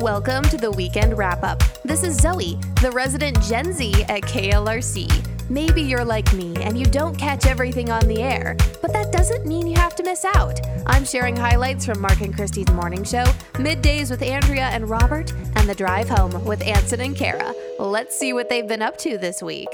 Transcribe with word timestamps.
Welcome 0.00 0.44
to 0.44 0.56
the 0.56 0.70
weekend 0.70 1.18
wrap 1.18 1.42
up. 1.42 1.60
This 1.82 2.04
is 2.04 2.16
Zoe, 2.18 2.56
the 2.80 2.92
resident 2.92 3.42
Gen 3.42 3.72
Z 3.72 4.04
at 4.04 4.22
KLRC. 4.22 5.50
Maybe 5.50 5.82
you're 5.82 6.04
like 6.04 6.32
me 6.34 6.54
and 6.58 6.78
you 6.78 6.86
don't 6.86 7.18
catch 7.18 7.46
everything 7.46 7.90
on 7.90 8.06
the 8.06 8.22
air, 8.22 8.56
but 8.80 8.92
that 8.92 9.10
doesn't 9.10 9.44
mean 9.44 9.66
you 9.66 9.74
have 9.74 9.96
to 9.96 10.04
miss 10.04 10.24
out. 10.36 10.60
I'm 10.86 11.04
sharing 11.04 11.34
highlights 11.34 11.84
from 11.84 12.00
Mark 12.00 12.20
and 12.20 12.32
Christy's 12.32 12.70
morning 12.70 13.02
show, 13.02 13.24
middays 13.54 14.08
with 14.08 14.22
Andrea 14.22 14.66
and 14.66 14.88
Robert, 14.88 15.32
and 15.56 15.68
the 15.68 15.74
drive 15.74 16.08
home 16.08 16.44
with 16.44 16.62
Ansen 16.62 17.00
and 17.00 17.16
Kara. 17.16 17.52
Let's 17.80 18.16
see 18.16 18.32
what 18.32 18.48
they've 18.48 18.68
been 18.68 18.82
up 18.82 18.98
to 18.98 19.18
this 19.18 19.42
week. 19.42 19.68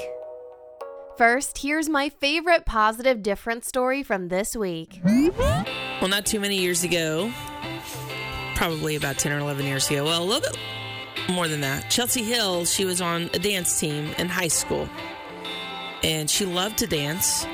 First, 1.19 1.59
here's 1.59 1.87
my 1.87 2.09
favorite 2.09 2.65
positive 2.65 3.21
difference 3.21 3.67
story 3.67 4.01
from 4.01 4.29
this 4.29 4.55
week. 4.55 5.01
Well, 5.03 6.07
not 6.09 6.25
too 6.25 6.39
many 6.39 6.59
years 6.59 6.83
ago, 6.83 7.31
probably 8.55 8.95
about 8.95 9.17
10 9.17 9.31
or 9.31 9.39
11 9.39 9.65
years 9.65 9.89
ago, 9.89 10.05
well, 10.05 10.23
a 10.23 10.25
little 10.25 10.41
bit 10.41 10.57
more 11.29 11.47
than 11.47 11.61
that. 11.61 11.85
Chelsie 11.85 12.25
Hill, 12.25 12.65
she 12.65 12.85
was 12.85 13.01
on 13.01 13.29
a 13.33 13.39
dance 13.39 13.79
team 13.79 14.13
in 14.17 14.27
high 14.27 14.47
school, 14.47 14.89
and 16.03 16.29
she 16.29 16.45
loved 16.45 16.77
to 16.79 16.87
dance. 16.87 17.45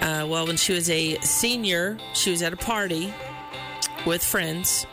Uh, 0.00 0.26
well, 0.28 0.46
when 0.46 0.56
she 0.56 0.72
was 0.72 0.88
a 0.90 1.18
senior, 1.18 1.98
she 2.14 2.30
was 2.30 2.42
at 2.42 2.52
a 2.52 2.56
party 2.56 3.12
with 4.06 4.24
friends, 4.24 4.86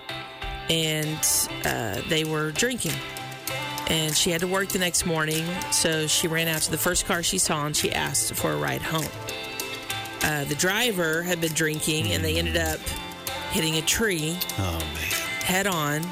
and 0.69 1.19
uh, 1.65 2.01
they 2.09 2.23
were 2.23 2.51
drinking. 2.51 2.93
And 3.89 4.15
she 4.15 4.31
had 4.31 4.41
to 4.41 4.47
work 4.47 4.67
the 4.67 4.79
next 4.79 5.05
morning, 5.05 5.45
so 5.71 6.07
she 6.07 6.27
ran 6.27 6.49
out 6.49 6.61
to 6.63 6.71
the 6.71 6.77
first 6.77 7.05
car 7.05 7.23
she 7.23 7.37
saw 7.37 7.65
and 7.65 7.75
she 7.75 7.93
asked 7.93 8.33
for 8.33 8.51
a 8.51 8.57
ride 8.57 8.81
home. 8.81 9.05
Uh, 10.23 10.43
the 10.43 10.55
driver 10.55 11.23
had 11.23 11.39
been 11.39 11.53
drinking, 11.53 12.11
and 12.11 12.23
they 12.23 12.37
ended 12.37 12.57
up 12.57 12.79
hitting 13.51 13.77
a 13.77 13.81
tree 13.81 14.37
Oh 14.59 14.77
man. 14.79 15.16
Head 15.47 15.65
on, 15.65 16.05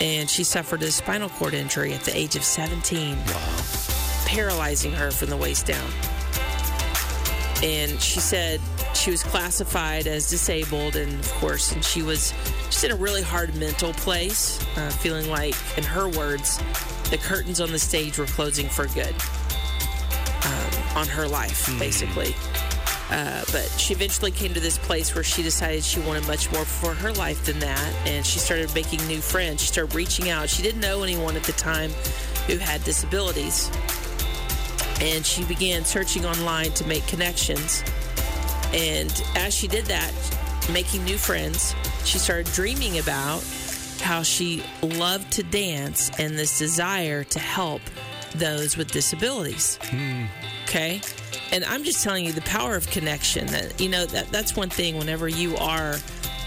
and 0.00 0.28
she 0.28 0.42
suffered 0.42 0.82
a 0.82 0.90
spinal 0.90 1.28
cord 1.28 1.54
injury 1.54 1.92
at 1.94 2.02
the 2.02 2.14
age 2.16 2.34
of 2.34 2.42
17, 2.42 3.16
Wow. 3.16 3.62
paralyzing 4.26 4.90
her 4.92 5.12
from 5.12 5.30
the 5.30 5.36
waist 5.36 5.66
down. 5.66 5.90
And 7.62 8.00
she 8.02 8.18
said 8.18 8.60
she 8.94 9.12
was 9.12 9.22
classified 9.22 10.08
as 10.08 10.28
disabled, 10.28 10.96
and 10.96 11.20
of 11.20 11.30
course, 11.34 11.70
and 11.72 11.84
she 11.84 12.02
was 12.02 12.34
just 12.66 12.82
in 12.82 12.90
a 12.90 12.96
really 12.96 13.22
hard 13.22 13.54
mental 13.54 13.92
place, 13.92 14.60
uh, 14.76 14.90
feeling 14.90 15.30
like, 15.30 15.54
in 15.78 15.84
her 15.84 16.08
words, 16.08 16.58
the 17.10 17.18
curtains 17.18 17.60
on 17.60 17.70
the 17.70 17.78
stage 17.78 18.18
were 18.18 18.26
closing 18.26 18.68
for 18.68 18.86
good 18.88 19.14
um, 20.44 20.96
on 20.96 21.06
her 21.06 21.28
life, 21.28 21.68
basically. 21.78 22.34
Uh, 23.10 23.44
but 23.52 23.66
she 23.78 23.92
eventually 23.92 24.30
came 24.30 24.54
to 24.54 24.60
this 24.60 24.78
place 24.78 25.14
where 25.14 25.24
she 25.24 25.42
decided 25.42 25.84
she 25.84 26.00
wanted 26.00 26.26
much 26.26 26.50
more 26.52 26.64
for 26.64 26.94
her 26.94 27.12
life 27.12 27.44
than 27.44 27.58
that. 27.60 27.94
And 28.06 28.24
she 28.24 28.38
started 28.38 28.74
making 28.74 29.06
new 29.06 29.20
friends. 29.20 29.60
She 29.60 29.68
started 29.68 29.94
reaching 29.94 30.30
out. 30.30 30.48
She 30.48 30.62
didn't 30.62 30.80
know 30.80 31.02
anyone 31.02 31.36
at 31.36 31.44
the 31.44 31.52
time 31.52 31.90
who 32.46 32.56
had 32.56 32.82
disabilities. 32.84 33.70
And 35.00 35.24
she 35.24 35.44
began 35.44 35.84
searching 35.84 36.24
online 36.24 36.70
to 36.72 36.86
make 36.86 37.06
connections. 37.06 37.84
And 38.72 39.12
as 39.36 39.54
she 39.54 39.68
did 39.68 39.84
that, 39.86 40.12
making 40.72 41.04
new 41.04 41.18
friends, 41.18 41.74
she 42.04 42.18
started 42.18 42.46
dreaming 42.52 42.98
about 42.98 43.44
how 44.00 44.22
she 44.22 44.62
loved 44.82 45.30
to 45.32 45.42
dance 45.42 46.10
and 46.18 46.38
this 46.38 46.58
desire 46.58 47.24
to 47.24 47.38
help 47.38 47.80
those 48.34 48.76
with 48.76 48.90
disabilities. 48.90 49.78
Okay. 50.64 51.00
And 51.54 51.64
I'm 51.64 51.84
just 51.84 52.02
telling 52.02 52.24
you 52.24 52.32
the 52.32 52.42
power 52.42 52.74
of 52.74 52.90
connection 52.90 53.46
that, 53.46 53.80
you 53.80 53.88
know, 53.88 54.04
that 54.06 54.26
that's 54.32 54.56
one 54.56 54.70
thing 54.70 54.98
whenever 54.98 55.28
you 55.28 55.56
are 55.56 55.94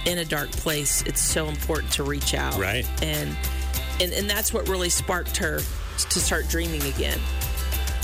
in 0.06 0.18
a 0.18 0.26
dark 0.26 0.52
place, 0.52 1.02
it's 1.04 1.22
so 1.22 1.48
important 1.48 1.94
to 1.94 2.04
reach 2.04 2.34
out. 2.34 2.60
Right. 2.60 2.86
And, 3.02 3.36
and, 4.02 4.12
and 4.12 4.30
that's 4.30 4.54
what 4.54 4.68
really 4.68 4.90
sparked 4.90 5.38
her 5.38 5.60
to 5.98 6.20
start 6.20 6.50
dreaming 6.50 6.82
again. 6.84 7.20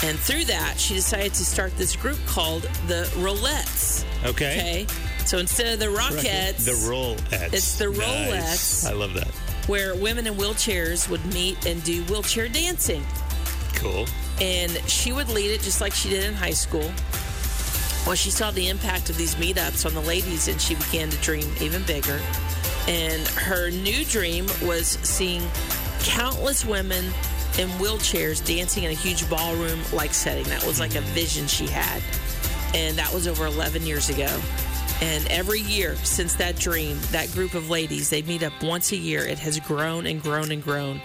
And 0.04 0.18
through 0.18 0.46
that, 0.46 0.76
she 0.78 0.94
decided 0.94 1.34
to 1.34 1.46
start 1.46 1.76
this 1.78 1.94
group 1.98 2.18
called 2.26 2.64
the 2.88 3.04
Rollettes. 3.18 4.06
Okay. 4.26 4.86
Okay. 4.86 4.88
So 5.26 5.40
instead 5.40 5.74
of 5.74 5.80
the 5.80 5.86
Rockettes, 5.88 6.66
The 6.66 6.72
Rolettes. 6.72 7.54
It's 7.54 7.78
the 7.78 7.90
Nice. 7.90 8.86
I 8.86 8.94
love 8.94 9.14
that. 9.14 9.28
where 9.68 9.94
women 9.96 10.26
in 10.26 10.36
wheelchairs 10.36 11.10
would 11.10 11.26
meet 11.34 11.66
and 11.66 11.84
do 11.84 12.02
wheelchair 12.04 12.48
dancing. 12.48 13.04
Cool. 13.76 14.06
And 14.42 14.72
she 14.90 15.12
would 15.12 15.30
lead 15.30 15.52
it 15.52 15.62
just 15.62 15.82
like 15.82 15.94
she 15.94 16.10
did 16.10 16.24
in 16.24 16.34
high 16.34 16.52
school. 16.52 16.92
Well, 18.06 18.16
she 18.16 18.32
saw 18.32 18.52
the 18.52 18.68
impact 18.68 19.10
of 19.10 19.18
these 19.18 19.36
meetups 19.36 19.86
on 19.86 19.94
the 19.94 20.02
ladies, 20.02 20.48
and 20.48 20.60
she 20.60 20.76
began 20.76 21.10
to 21.10 21.18
dream 21.18 21.50
even 21.62 21.84
bigger. 21.84 22.20
And 22.88 23.26
her 23.30 23.70
new 23.70 24.04
dream 24.04 24.46
was 24.62 24.88
seeing 25.04 25.42
countless 26.02 26.66
women 26.66 27.06
in 27.58 27.70
wheelchairs 27.80 28.46
dancing 28.46 28.84
in 28.84 28.92
a 28.92 28.96
huge 28.96 29.30
ballroom 29.30 29.80
like 29.94 30.14
setting. 30.14 30.44
That 30.46 30.66
was 30.66 30.80
like 30.80 30.96
a 30.96 31.02
vision 31.02 31.48
she 31.48 31.68
had. 31.68 32.02
And 32.76 32.98
that 32.98 33.14
was 33.14 33.28
over 33.28 33.46
11 33.46 33.86
years 33.86 34.10
ago. 34.10 34.42
And 35.02 35.26
every 35.30 35.62
year 35.62 35.96
since 35.98 36.36
that 36.36 36.58
dream, 36.58 36.98
that 37.12 37.32
group 37.32 37.54
of 37.54 37.70
ladies, 37.70 38.10
they 38.10 38.22
meet 38.24 38.44
up 38.44 38.54
once 38.62 38.92
a 38.92 38.98
year. 38.98 39.26
It 39.26 39.40
has 39.40 39.60
grown 39.60 40.06
and 40.08 40.22
grown 40.22 40.52
and 40.52 40.62
grown 40.62 41.02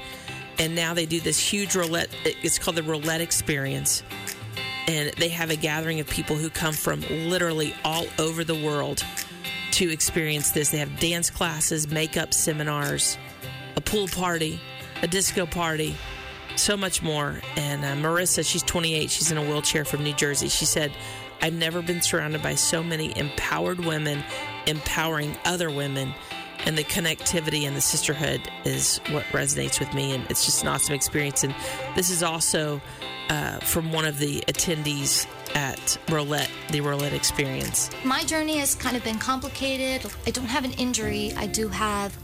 and 0.59 0.75
now 0.75 0.95
they 0.95 1.07
do 1.07 1.21
this 1.21 1.39
huge 1.39 1.75
Rollette. 1.75 2.09
It's 2.25 2.59
called 2.59 2.77
the 2.77 2.83
Rollette 2.83 3.21
experience, 3.21 4.03
and 4.87 5.13
they 5.15 5.29
have 5.29 5.51
a 5.51 5.57
gathering 5.57 6.01
of 6.01 6.09
people 6.09 6.37
who 6.37 6.51
come 6.51 6.75
from 6.75 7.01
literally 7.01 7.75
all 7.85 8.07
over 8.19 8.45
the 8.45 8.55
world 8.55 9.05
to 9.73 9.91
experience 9.91 10.51
this. 10.51 10.71
They 10.71 10.79
have 10.79 10.99
dance 10.99 11.31
classes, 11.31 11.89
makeup 11.89 12.35
seminars, 12.35 13.17
a 13.77 13.81
pool 13.81 14.09
party, 14.09 14.61
a 15.03 15.07
disco 15.07 15.47
party, 15.47 15.97
so 16.57 16.77
much 16.77 17.03
more. 17.03 17.41
And 17.57 17.85
uh, 17.85 18.09
Marissa, 18.09 18.45
she's 18.45 18.63
28. 18.63 19.11
She's 19.11 19.31
in 19.31 19.39
a 19.39 19.43
wheelchair 19.43 19.85
from 19.85 20.03
New 20.03 20.15
Jersey. 20.15 20.49
She 20.49 20.65
said, 20.65 20.93
"I've 21.41 21.55
never 21.55 21.83
been 21.83 22.03
surrounded 22.03 22.43
by 22.43 22.57
so 22.57 22.83
many 22.83 23.17
empowered 23.17 23.81
women, 23.81 24.25
empowering 24.67 25.37
other 25.45 25.71
women." 25.71 26.15
And 26.67 26.77
the 26.77 26.85
connectivity 26.85 27.67
and 27.67 27.77
the 27.77 27.81
sisterhood 27.81 28.41
is 28.65 28.99
what 29.11 29.25
resonates 29.27 29.81
with 29.81 29.93
me 29.95 30.13
and 30.13 30.29
it's 30.31 30.45
just 30.45 30.63
an 30.63 30.69
awesome 30.69 30.95
experience 30.95 31.45
and 31.45 31.55
this 31.95 32.11
is 32.11 32.23
also 32.23 32.81
uh, 33.31 33.59
from 33.59 33.93
one 33.93 34.05
of 34.05 34.19
the 34.19 34.41
attendees 34.49 35.27
at 35.55 35.99
Rollette 36.09 36.51
the 36.71 36.81
Rollette 36.81 37.13
experience 37.13 37.91
My 38.05 38.23
journey 38.25 38.59
has 38.59 38.75
kind 38.75 38.97
of 38.97 39.05
been 39.05 39.19
complicated. 39.19 40.11
I 40.27 40.31
don't 40.31 40.47
have 40.47 40.65
an 40.65 40.73
injury, 40.73 41.33
I 41.37 41.47
do 41.47 41.69
have 41.69 42.17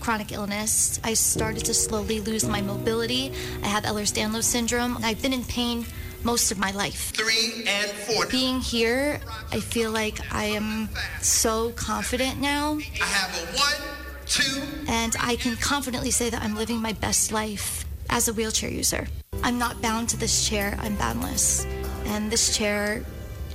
chronic 0.00 0.32
illness. 0.32 1.00
I 1.04 1.14
started 1.14 1.64
to 1.66 1.74
slowly 1.74 2.20
lose 2.20 2.46
my 2.46 2.60
mobility. 2.60 3.32
I 3.62 3.68
have 3.68 3.84
Ehlers 3.84 4.12
Danlos 4.12 4.44
syndrome. 4.44 4.98
I've 5.02 5.22
been 5.22 5.32
in 5.32 5.44
pain 5.44 5.86
most 6.26 6.50
of 6.50 6.58
my 6.58 6.72
life. 6.72 7.12
three 7.14 7.64
and 7.66 7.88
four. 8.04 8.26
Being 8.26 8.60
here, 8.60 9.20
I 9.52 9.60
feel 9.60 9.92
like 9.92 10.18
I 10.34 10.44
am 10.60 10.88
so 11.22 11.70
confident 11.70 12.40
now, 12.40 12.78
I 13.00 13.06
have 13.18 13.32
a 13.42 13.44
one, 13.56 13.80
two, 14.26 14.60
and 14.88 15.14
I 15.20 15.36
can 15.36 15.54
confidently 15.56 16.10
say 16.10 16.28
that 16.30 16.42
I'm 16.42 16.56
living 16.56 16.82
my 16.82 16.94
best 16.94 17.30
life 17.32 17.84
as 18.10 18.26
a 18.28 18.32
wheelchair 18.32 18.70
user. 18.70 19.06
I'm 19.44 19.58
not 19.58 19.80
bound 19.80 20.08
to 20.10 20.16
this 20.16 20.48
chair, 20.48 20.76
I'm 20.80 20.96
boundless. 20.96 21.64
And 22.06 22.30
this 22.30 22.56
chair 22.56 23.04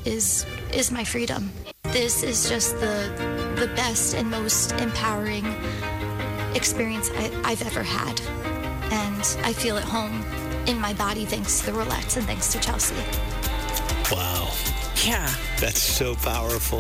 is 0.06 0.46
is 0.74 0.92
my 0.92 1.04
freedom. 1.04 1.52
This 1.92 2.24
is 2.24 2.50
just 2.50 2.80
the 2.80 2.98
the 3.58 3.68
best 3.76 4.16
and 4.16 4.32
most 4.32 4.72
empowering 4.88 5.46
experience 6.56 7.10
I, 7.16 7.26
I've 7.44 7.64
ever 7.66 7.84
had. 7.84 8.20
And 8.92 9.24
I 9.44 9.54
feel 9.54 9.78
at 9.78 9.84
home 9.84 10.24
in 10.68 10.80
my 10.80 10.94
body 10.94 11.26
thanks 11.26 11.60
to 11.62 11.66
the 11.68 11.72
Rollettes 11.72 12.18
and 12.18 12.26
thanks 12.26 12.52
to 12.54 12.60
Chelsie. 12.60 12.96
Wow. 14.12 14.50
yeah 15.06 15.30
That's 15.60 15.82
so 15.82 16.16
powerful. 16.16 16.80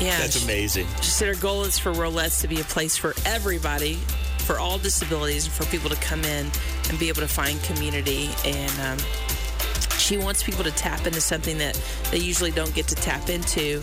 yeah 0.00 0.18
That's 0.18 0.42
amazing. 0.44 0.86
she 1.00 1.10
said 1.10 1.28
her 1.28 1.40
goal 1.40 1.62
is 1.64 1.78
for 1.78 1.92
Rollettes 1.92 2.40
to 2.42 2.48
be 2.48 2.60
a 2.60 2.64
place 2.64 2.96
for 2.96 3.14
everybody 3.24 3.94
for 4.38 4.58
all 4.58 4.78
disabilities 4.78 5.44
and 5.46 5.54
for 5.54 5.64
people 5.70 5.88
to 5.90 5.96
come 5.96 6.24
in 6.24 6.50
and 6.88 6.98
be 6.98 7.08
able 7.08 7.20
to 7.20 7.28
find 7.28 7.62
community 7.62 8.30
and 8.44 8.80
um, 8.80 8.98
she 9.98 10.16
wants 10.16 10.42
people 10.42 10.64
to 10.64 10.72
tap 10.72 11.06
into 11.06 11.20
something 11.20 11.56
that 11.58 11.80
they 12.10 12.18
usually 12.18 12.50
don't 12.50 12.74
get 12.74 12.88
to 12.88 12.94
tap 12.96 13.28
into 13.30 13.82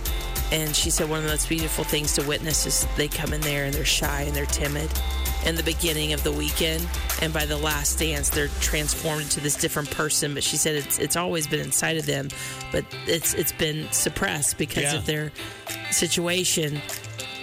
and 0.51 0.75
she 0.75 0.89
said 0.89 1.09
one 1.09 1.19
of 1.19 1.25
the 1.25 1.29
most 1.31 1.47
beautiful 1.47 1.83
things 1.83 2.13
to 2.15 2.23
witness 2.27 2.65
is 2.65 2.85
they 2.97 3.07
come 3.07 3.31
in 3.33 3.39
there 3.41 3.65
and 3.65 3.73
they're 3.73 3.85
shy 3.85 4.21
and 4.23 4.35
they're 4.35 4.45
timid 4.47 4.89
in 5.47 5.55
the 5.55 5.63
beginning 5.63 6.13
of 6.13 6.21
the 6.23 6.31
weekend 6.31 6.85
and 7.21 7.33
by 7.33 7.45
the 7.45 7.55
last 7.57 7.97
dance 7.99 8.29
they're 8.29 8.49
transformed 8.59 9.21
into 9.23 9.39
this 9.39 9.55
different 9.55 9.89
person 9.91 10.33
but 10.33 10.43
she 10.43 10.57
said 10.57 10.75
it's 10.75 10.99
it's 10.99 11.15
always 11.15 11.47
been 11.47 11.61
inside 11.61 11.95
of 11.97 12.05
them 12.05 12.27
but 12.71 12.83
it's 13.07 13.33
it's 13.33 13.53
been 13.53 13.87
suppressed 13.91 14.57
because 14.57 14.83
Yeah. 14.83 14.95
of 14.97 15.05
their 15.05 15.31
situation 15.91 16.81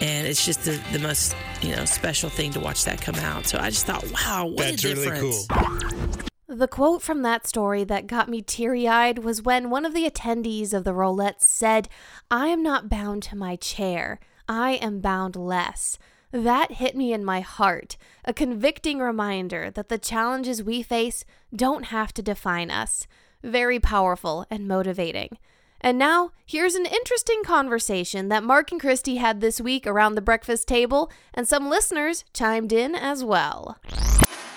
and 0.00 0.26
it's 0.26 0.44
just 0.44 0.64
the, 0.64 0.78
the 0.92 0.98
most 0.98 1.34
you 1.62 1.74
know 1.74 1.84
special 1.84 2.28
thing 2.28 2.52
to 2.52 2.60
watch 2.60 2.84
that 2.84 3.00
come 3.00 3.14
out 3.16 3.46
so 3.46 3.58
i 3.58 3.70
just 3.70 3.86
thought 3.86 4.04
wow 4.12 4.46
what 4.46 4.58
That's 4.58 4.84
a 4.84 4.88
really 4.94 5.04
difference 5.10 5.46
cool. 5.46 6.24
The 6.46 6.68
quote 6.68 7.02
from 7.02 7.22
that 7.22 7.48
story 7.48 7.82
that 7.84 8.06
got 8.06 8.28
me 8.28 8.40
teary 8.40 8.86
eyed 8.86 9.18
was 9.20 9.42
when 9.42 9.70
one 9.70 9.84
of 9.84 9.92
the 9.94 10.08
attendees 10.08 10.72
of 10.72 10.84
the 10.84 10.92
Rollettes 10.92 11.42
said, 11.42 11.88
I 12.30 12.46
am 12.48 12.62
not 12.62 12.88
bound 12.88 13.24
to 13.24 13.34
my 13.36 13.56
chair. 13.56 14.20
I 14.48 14.72
am 14.74 15.00
bound 15.00 15.34
less. 15.34 15.98
That 16.34 16.72
hit 16.72 16.96
me 16.96 17.12
in 17.12 17.24
my 17.24 17.40
heart, 17.40 17.96
a 18.24 18.34
convicting 18.34 18.98
reminder 18.98 19.70
that 19.70 19.88
the 19.88 19.98
challenges 19.98 20.64
we 20.64 20.82
face 20.82 21.24
don't 21.54 21.84
have 21.84 22.12
to 22.14 22.22
define 22.22 22.72
us. 22.72 23.06
Very 23.44 23.78
powerful 23.78 24.44
and 24.50 24.66
motivating. 24.66 25.38
And 25.80 25.96
now, 25.96 26.32
here's 26.44 26.74
an 26.74 26.86
interesting 26.86 27.42
conversation 27.44 28.30
that 28.30 28.42
Mark 28.42 28.72
and 28.72 28.80
Christy 28.80 29.16
had 29.16 29.40
this 29.40 29.60
week 29.60 29.86
around 29.86 30.16
the 30.16 30.20
breakfast 30.22 30.66
table, 30.66 31.08
and 31.32 31.46
some 31.46 31.70
listeners 31.70 32.24
chimed 32.32 32.72
in 32.72 32.96
as 32.96 33.22
well. 33.22 33.78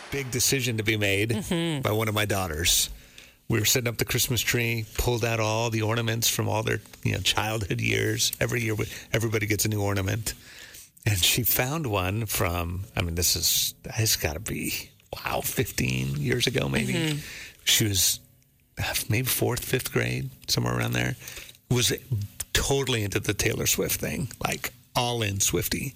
Big 0.09 0.31
decision 0.31 0.77
to 0.77 0.83
be 0.83 0.97
made 0.97 1.30
Mm-hmm. 1.30 1.81
by 1.83 1.91
one 1.91 2.07
of 2.07 2.15
my 2.15 2.25
daughters. 2.25 2.89
We 3.50 3.59
were 3.59 3.65
setting 3.65 3.88
up 3.88 3.97
the 3.97 4.06
Christmas 4.06 4.41
tree, 4.41 4.85
pulled 4.97 5.23
out 5.23 5.39
all 5.39 5.69
the 5.69 5.83
ornaments 5.83 6.27
from 6.27 6.50
all 6.50 6.63
their 6.63 6.80
you 7.03 7.12
know 7.12 7.19
childhood 7.19 7.81
years. 7.81 8.31
Every 8.41 8.62
year, 8.62 8.73
everybody 9.13 9.45
gets 9.45 9.63
a 9.63 9.69
new 9.69 9.81
ornament, 9.81 10.33
and 11.07 11.24
she 11.24 11.44
found 11.44 11.88
one 11.88 12.25
from. 12.25 12.83
I 12.95 13.01
mean, 13.01 13.15
this 13.15 13.36
is 13.36 13.74
it's 13.86 14.18
got 14.18 14.33
to 14.33 14.39
be 14.39 14.89
wow, 15.13 15.42
fifteen 15.42 16.18
years 16.18 16.48
ago 16.48 16.68
maybe. 16.68 16.94
Mm-hmm. 16.94 17.19
She 17.63 17.86
was 17.86 18.19
uh, 18.77 18.94
maybe 19.09 19.27
fourth, 19.27 19.63
fifth 19.63 19.94
grade, 19.94 20.30
somewhere 20.48 20.77
around 20.77 20.94
there. 20.94 21.15
Was 21.71 21.94
totally 22.54 23.04
into 23.04 23.19
the 23.19 23.33
Taylor 23.33 23.68
Swift 23.68 24.00
thing, 24.01 24.30
like 24.45 24.74
all 24.95 25.21
in 25.21 25.39
Swifty. 25.39 25.95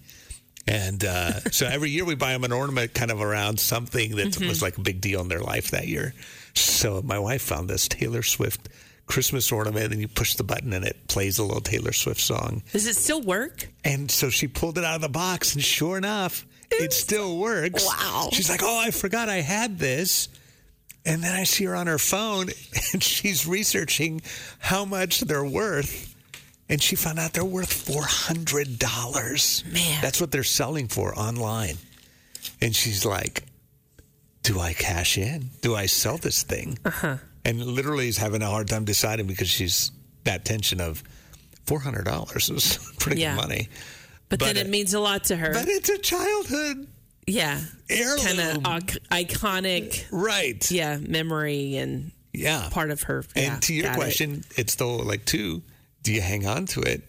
And 0.67 1.03
uh, 1.03 1.39
so 1.51 1.65
every 1.65 1.89
year 1.89 2.05
we 2.05 2.15
buy 2.15 2.31
them 2.31 2.45
an 2.45 2.53
ornament 2.53 2.93
kind 2.93 3.11
of 3.11 3.21
around 3.21 3.59
something 3.59 4.15
that 4.15 4.39
was 4.39 4.61
like 4.61 4.77
a 4.77 4.81
big 4.81 5.01
deal 5.01 5.21
in 5.21 5.27
their 5.27 5.41
life 5.41 5.71
that 5.71 5.87
year. 5.87 6.13
So 6.53 7.01
my 7.01 7.19
wife 7.19 7.41
found 7.41 7.69
this 7.69 7.87
Taylor 7.87 8.23
Swift 8.23 8.69
Christmas 9.11 9.51
ornament, 9.51 9.91
and 9.91 9.99
you 9.99 10.07
push 10.07 10.35
the 10.35 10.43
button 10.43 10.71
and 10.71 10.85
it 10.85 11.09
plays 11.09 11.37
a 11.37 11.43
little 11.43 11.59
Taylor 11.59 11.91
Swift 11.91 12.21
song. 12.21 12.63
Does 12.71 12.87
it 12.87 12.95
still 12.95 13.21
work? 13.21 13.67
And 13.83 14.09
so 14.09 14.29
she 14.29 14.47
pulled 14.47 14.77
it 14.77 14.85
out 14.85 14.95
of 14.95 15.01
the 15.01 15.09
box, 15.09 15.53
and 15.53 15.61
sure 15.61 15.97
enough, 15.97 16.45
it 16.71 16.93
still 16.93 17.37
works. 17.37 17.85
Wow. 17.85 18.29
She's 18.31 18.49
like, 18.49 18.61
"Oh, 18.63 18.79
I 18.79 18.91
forgot 18.91 19.27
I 19.27 19.41
had 19.41 19.77
this." 19.77 20.29
And 21.05 21.21
then 21.21 21.35
I 21.35 21.43
see 21.43 21.65
her 21.65 21.75
on 21.75 21.87
her 21.87 21.97
phone, 21.97 22.51
and 22.93 23.03
she's 23.03 23.45
researching 23.45 24.21
how 24.59 24.85
much 24.85 25.19
they're 25.19 25.43
worth. 25.43 26.15
And 26.69 26.81
she 26.81 26.95
found 26.95 27.19
out 27.19 27.33
they're 27.33 27.43
worth 27.43 27.73
four 27.73 28.03
hundred 28.05 28.79
dollars. 28.79 29.65
Man. 29.73 30.01
that's 30.01 30.21
what 30.21 30.31
they're 30.31 30.43
selling 30.45 30.87
for 30.87 31.13
online. 31.19 31.75
And 32.61 32.73
she's 32.73 33.05
like, 33.05 33.43
"Do 34.43 34.57
I 34.61 34.71
cash 34.71 35.17
in? 35.17 35.49
Do 35.59 35.75
I 35.75 35.87
sell 35.87 36.15
this 36.15 36.43
thing?" 36.43 36.77
Uh-huh. 36.85 37.17
And 37.43 37.59
literally 37.65 38.07
is 38.07 38.17
having 38.17 38.41
a 38.41 38.49
hard 38.49 38.67
time 38.69 38.85
deciding 38.85 39.25
because 39.27 39.49
she's 39.49 39.91
that 40.25 40.45
tension 40.45 40.79
of 40.79 41.03
four 41.65 41.79
hundred 41.79 42.05
dollars 42.05 42.49
is 42.49 42.77
pretty 42.99 43.21
Yeah. 43.21 43.35
good 43.35 43.41
money. 43.41 43.69
But, 44.29 44.39
But 44.39 44.45
then 44.45 44.57
it- 44.57 44.67
it 44.67 44.69
means 44.69 44.93
a 44.93 44.99
lot 44.99 45.25
to 45.25 45.35
her. 45.35 45.51
But 45.53 45.67
it's 45.67 45.89
a 45.89 45.97
childhood 45.97 46.87
yeah. 47.27 47.59
heirloom. 47.89 48.25
Kind 48.25 48.39
of 48.39 48.85
iconic, 49.11 50.05
right. 50.11 50.69
yeah, 50.71 50.97
memory 50.97 51.75
and 51.77 52.11
Yeah. 52.33 52.69
part 52.71 52.91
of 52.91 53.03
her. 53.03 53.25
and 53.35 53.45
yeah, 53.45 53.57
to 53.59 53.73
your 53.73 53.83
got 53.85 53.93
it. 53.93 53.95
question, 53.95 54.43
it's 54.55 54.71
still 54.73 54.99
like 54.99 55.25
two. 55.25 55.63
Do 56.03 56.13
you 56.13 56.21
hang 56.21 56.45
on 56.47 56.65
to 56.67 56.81
it 56.81 57.03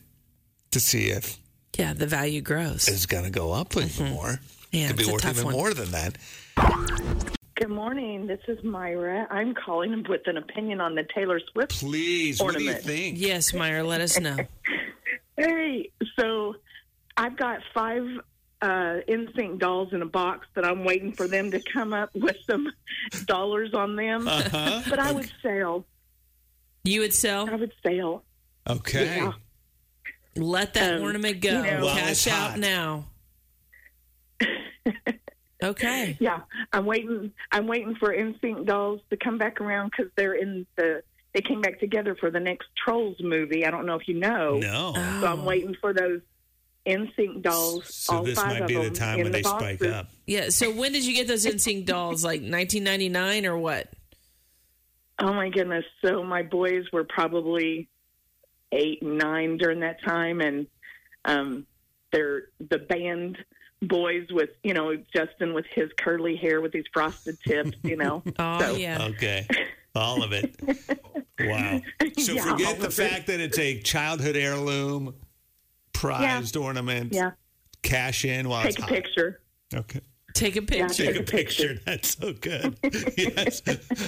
to 0.72 0.80
see 0.80 1.10
if 1.10 1.38
Yeah, 1.78 1.92
the 1.92 2.06
value 2.06 2.40
grows. 2.40 2.88
it's 2.88 3.06
going 3.06 3.24
to 3.24 3.30
go 3.30 3.52
up 3.52 3.76
even 3.76 3.88
mm-hmm. 3.88 4.12
more? 4.14 4.40
Yeah, 4.72 4.88
Could 4.88 4.96
be 4.96 5.06
worth 5.06 5.26
even 5.26 5.44
one. 5.44 5.54
more 5.54 5.74
than 5.74 5.90
that. 5.92 6.16
Good 7.54 7.68
morning. 7.68 8.26
This 8.26 8.40
is 8.48 8.62
Myra. 8.64 9.26
I'm 9.30 9.54
calling 9.54 10.04
with 10.08 10.26
an 10.26 10.38
opinion 10.38 10.80
on 10.80 10.94
the 10.94 11.04
Taylor 11.14 11.38
Swift. 11.52 11.72
Please, 11.80 12.40
what 12.40 12.54
do 12.56 12.62
you 12.62 12.70
Ornament. 12.70 12.84
think? 12.86 13.18
Yes, 13.20 13.52
Myra, 13.52 13.82
let 13.84 14.00
us 14.00 14.18
know. 14.18 14.36
Hey, 15.34 15.90
so 16.18 16.56
I've 17.16 17.38
got 17.38 17.60
five 17.72 18.02
uh, 18.60 19.00
NSYNC 19.08 19.58
dolls 19.58 19.94
in 19.94 20.02
a 20.02 20.06
box 20.06 20.46
that 20.54 20.64
I'm 20.64 20.84
waiting 20.84 21.10
for 21.12 21.26
them 21.26 21.50
to 21.52 21.60
come 21.72 21.94
up 21.94 22.10
with 22.14 22.36
some 22.46 22.70
dollars 23.26 23.72
on 23.72 23.96
them. 23.96 24.28
Uh-huh. 24.28 24.82
But 24.90 24.98
I 24.98 25.10
would 25.10 25.32
sell. 25.42 25.86
You 26.84 27.00
would 27.00 27.14
sell? 27.14 27.48
I 27.48 27.54
would 27.56 27.72
sell. 27.82 28.22
Okay. 28.68 29.16
Yeah. 29.16 29.32
Let 30.36 30.74
that 30.74 30.96
Um, 30.96 31.02
ornament 31.02 31.40
go. 31.40 31.62
you 31.62 31.70
know- 31.70 31.84
While 31.86 31.96
Cash 31.96 32.26
out 32.26 32.58
now. 32.58 33.06
okay. 35.62 36.16
Yeah, 36.20 36.40
I'm 36.72 36.86
waiting. 36.86 37.32
I'm 37.50 37.66
waiting 37.66 37.94
for 37.96 38.14
NSYNC 38.14 38.66
dolls 38.66 39.00
to 39.10 39.16
come 39.16 39.38
back 39.38 39.60
around 39.60 39.92
because 39.96 40.12
they're 40.16 40.34
in 40.34 40.66
the. 40.76 41.02
They 41.34 41.40
came 41.40 41.62
back 41.62 41.80
together 41.80 42.14
for 42.14 42.30
the 42.30 42.40
next 42.40 42.68
Trolls 42.76 43.16
movie. 43.20 43.64
I 43.64 43.70
don't 43.70 43.86
know 43.86 43.94
if 43.94 44.06
you 44.06 44.14
know. 44.14 44.58
No. 44.58 44.92
So 44.94 45.26
I'm 45.26 45.46
waiting 45.46 45.74
for 45.80 45.94
those 45.94 46.20
NSYNC 46.86 47.42
dolls. 47.42 47.94
So 47.94 48.16
all 48.16 48.22
this 48.22 48.38
five 48.38 48.60
might 48.60 48.68
be 48.68 48.74
the 48.74 48.90
time 48.90 49.18
when 49.18 49.26
the 49.26 49.38
they 49.38 49.42
spike 49.42 49.84
up. 49.84 50.08
Yeah. 50.26 50.50
So 50.50 50.70
when 50.70 50.92
did 50.92 51.06
you 51.06 51.14
get 51.14 51.28
those 51.28 51.46
NSYNC 51.46 51.86
dolls? 51.86 52.22
Like 52.22 52.40
1999 52.40 53.46
or 53.46 53.56
what? 53.56 53.88
Oh 55.18 55.32
my 55.32 55.50
goodness! 55.50 55.84
So 56.04 56.24
my 56.24 56.42
boys 56.42 56.84
were 56.92 57.04
probably 57.04 57.88
eight 58.72 59.02
and 59.02 59.18
nine 59.18 59.56
during 59.56 59.80
that 59.80 60.02
time, 60.02 60.40
and 60.40 60.66
um, 61.24 61.66
they're 62.12 62.48
the 62.58 62.78
band 62.78 63.38
boys 63.82 64.26
with 64.30 64.50
you 64.62 64.74
know 64.74 64.96
Justin 65.14 65.52
with 65.54 65.66
his 65.66 65.90
curly 65.98 66.36
hair 66.36 66.60
with 66.60 66.72
his 66.72 66.84
frosted 66.92 67.38
tips. 67.46 67.72
You 67.82 67.96
know. 67.96 68.22
Oh, 68.38 68.58
So- 68.60 68.76
yeah. 68.76 69.02
Okay. 69.10 69.46
All 69.94 70.22
of 70.22 70.32
it. 70.32 70.54
Wow. 71.38 71.80
So 72.18 72.32
Yeah, 72.32 72.42
forget 72.44 72.78
the 72.80 72.86
of 72.86 72.98
it. 72.98 73.10
fact 73.10 73.26
that 73.26 73.40
it's 73.40 73.58
a 73.58 73.78
childhood 73.80 74.36
heirloom, 74.36 75.14
prized 75.92 76.56
ornament. 76.56 77.12
Yeah. 77.12 77.32
Cash 77.82 78.24
in 78.24 78.48
while 78.48 78.62
Take 78.62 78.70
it's 78.70 78.78
a 78.78 78.82
hot. 78.82 78.90
picture. 78.90 79.40
Okay. 79.74 80.00
Take 80.34 80.56
a 80.56 80.62
picture. 80.62 80.88
Take 81.12 81.16
a 81.16 81.22
picture. 81.24 81.78
That's 81.84 82.16
so 82.16 82.32
good. 82.32 82.78
yes. 83.18 83.60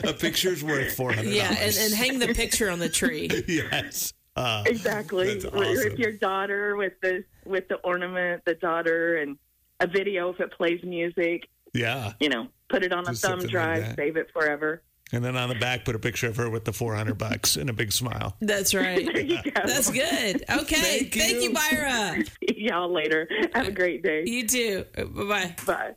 A 0.05 0.15
picture's 0.15 0.65
worth 0.65 0.95
four 0.95 1.13
hundred 1.13 1.33
Yeah, 1.35 1.51
and, 1.51 1.77
and 1.77 1.93
hang 1.95 2.19
the 2.19 2.29
picture 2.33 2.71
on 2.71 2.79
the 2.79 2.89
tree. 2.89 3.29
yes. 3.47 4.15
Uh, 4.37 4.63
Exactly. 4.67 5.35
That's 5.35 5.45
With- 5.45 5.55
awesome. 5.55 5.91
With 5.91 5.99
your 5.99 6.13
daughter, 6.13 6.77
with 6.77 6.95
the 7.03 7.25
with 7.45 7.69
the 7.69 7.77
ornament, 7.77 8.43
the 8.47 8.55
daughter, 8.55 9.19
and 9.19 9.37
a 9.81 9.87
video 9.87 10.31
if 10.33 10.41
it 10.41 10.53
plays 10.53 10.81
music. 10.83 11.49
yeah. 11.73 12.13
You 12.21 12.29
know, 12.29 12.49
put 12.69 12.83
it 12.83 12.93
on 12.93 13.01
a 13.03 13.07
thumb 13.07 13.15
something 13.15 13.47
like 13.47 13.51
drive, 13.51 13.95
save 13.97 14.17
it 14.17 14.29
forever. 14.33 14.83
And 15.13 15.23
then 15.25 15.37
on 15.37 15.49
the 15.51 15.55
back, 15.55 15.85
put 15.85 15.95
a 15.95 15.99
picture 15.99 16.29
of 16.29 16.37
her 16.39 16.49
with 16.51 16.65
the 16.65 16.73
four 16.73 16.95
hundred 16.95 17.19
bucks 17.19 17.57
and 17.57 17.69
a 17.71 17.73
big 17.73 17.93
smile. 17.93 18.37
That's 18.41 18.75
right. 18.75 19.05
There 19.13 19.21
you 19.23 19.43
go. 19.43 19.51
That's 19.65 19.91
good. 19.91 20.45
Okay. 20.51 20.77
Thank 20.77 21.15
Thank, 21.15 21.43
you. 21.43 21.51
Byra. 21.51 22.17
Myra. 22.17 22.25
Y'all 22.57 22.93
later. 22.93 23.29
Have 23.53 23.69
a 23.69 23.71
great 23.71 24.03
day. 24.03 24.25
You 24.27 24.47
too. 24.47 24.85
Bye 24.97 25.05
bye. 25.05 25.55
Bye. 25.67 25.95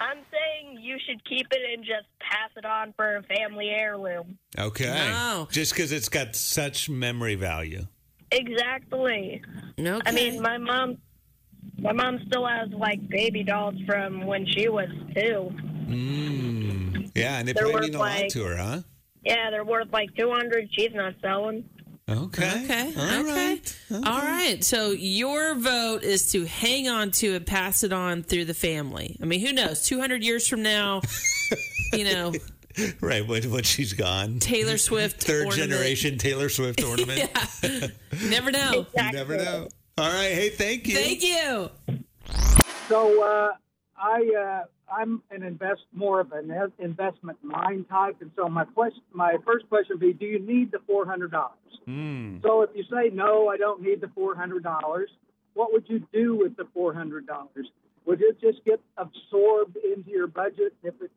I'm 0.00 0.18
saying 0.30 0.78
you 0.82 0.96
should 1.06 1.24
keep 1.24 1.46
it 1.50 1.60
and 1.72 1.84
just 1.84 2.06
pass 2.20 2.50
it 2.56 2.64
on 2.66 2.92
for 2.94 3.16
a 3.16 3.22
family 3.22 3.68
heirloom. 3.70 4.38
Okay. 4.58 4.90
Wow. 4.90 5.48
Just 5.50 5.72
because 5.72 5.92
it's 5.92 6.08
got 6.08 6.34
such 6.36 6.90
memory 6.90 7.36
value. 7.36 7.86
Exactly. 8.32 9.40
No. 9.78 9.96
Okay. 9.98 10.10
I 10.10 10.12
mean, 10.12 10.42
my 10.42 10.58
mom, 10.58 10.98
my 11.78 11.92
mom 11.92 12.18
still 12.26 12.46
has 12.46 12.68
like 12.70 13.06
baby 13.08 13.42
dolls 13.44 13.74
from 13.86 14.26
when 14.26 14.46
she 14.46 14.68
was 14.68 14.88
two. 15.14 15.50
Mm. 15.86 17.10
Yeah, 17.14 17.38
and 17.38 17.48
they 17.48 17.52
They're 17.52 17.62
probably 17.64 17.74
worth 17.74 17.84
mean 17.90 17.94
a 17.94 17.98
lot 17.98 18.20
like- 18.20 18.28
to 18.30 18.44
her, 18.44 18.56
huh? 18.56 18.80
Yeah, 19.24 19.50
they're 19.50 19.64
worth 19.64 19.88
like 19.92 20.14
two 20.16 20.30
hundred. 20.30 20.68
She's 20.72 20.92
not 20.92 21.14
selling. 21.22 21.64
Okay. 22.06 22.64
Okay. 22.64 22.92
All 22.98 23.20
okay. 23.20 23.32
right. 23.32 23.78
All 24.06 24.20
right. 24.20 24.62
So 24.62 24.90
your 24.90 25.54
vote 25.54 26.02
is 26.02 26.32
to 26.32 26.44
hang 26.44 26.86
on 26.86 27.10
to 27.12 27.34
it, 27.36 27.46
pass 27.46 27.82
it 27.82 27.94
on 27.94 28.22
through 28.22 28.44
the 28.44 28.52
family. 28.52 29.16
I 29.22 29.24
mean, 29.24 29.40
who 29.40 29.54
knows? 29.54 29.86
200 29.86 30.22
years 30.22 30.46
from 30.46 30.62
now, 30.62 31.00
you 31.94 32.04
know, 32.04 32.34
Right. 33.00 33.26
When, 33.26 33.50
when 33.50 33.62
she's 33.62 33.94
gone. 33.94 34.38
Taylor 34.40 34.76
Swift. 34.76 35.22
Third 35.22 35.46
ornament. 35.46 35.70
generation 35.70 36.18
Taylor 36.18 36.50
Swift 36.50 36.82
ornament. 36.84 37.30
Never 38.28 38.50
know. 38.50 38.84
You 38.96 39.12
never 39.12 39.36
know. 39.38 39.68
All 39.96 40.12
right. 40.12 40.32
Hey, 40.32 40.48
thank 40.48 40.88
you. 40.88 40.96
Thank 40.96 41.22
you. 41.22 41.70
So 42.88 43.22
uh, 43.22 43.52
I 43.96 44.64
uh, 44.66 44.92
I'm 44.92 45.22
an 45.30 45.44
invest 45.44 45.82
more 45.92 46.18
of 46.18 46.32
an 46.32 46.52
investment 46.80 47.38
mind 47.44 47.88
type, 47.88 48.16
and 48.20 48.32
so 48.34 48.48
my 48.48 48.64
question, 48.64 49.02
my 49.12 49.36
first 49.46 49.68
question 49.68 49.94
would 49.94 50.00
be, 50.00 50.12
do 50.12 50.26
you 50.26 50.40
need 50.40 50.72
the 50.72 50.80
four 50.84 51.06
hundred 51.06 51.30
dollars? 51.30 51.54
Mm. 51.86 52.42
So 52.42 52.62
if 52.62 52.70
you 52.74 52.82
say 52.90 53.10
no, 53.14 53.48
I 53.48 53.56
don't 53.56 53.82
need 53.82 54.00
the 54.00 54.10
four 54.16 54.34
hundred 54.34 54.64
dollars, 54.64 55.10
what 55.52 55.72
would 55.72 55.84
you 55.88 56.04
do 56.12 56.36
with 56.36 56.56
the 56.56 56.66
four 56.74 56.92
hundred 56.92 57.28
dollars? 57.28 57.68
Would 58.04 58.20
it 58.20 58.40
just 58.40 58.64
get 58.64 58.80
absorbed 58.96 59.76
into 59.76 60.10
your 60.10 60.26
budget 60.26 60.74
if 60.82 60.94
it, 61.00 61.12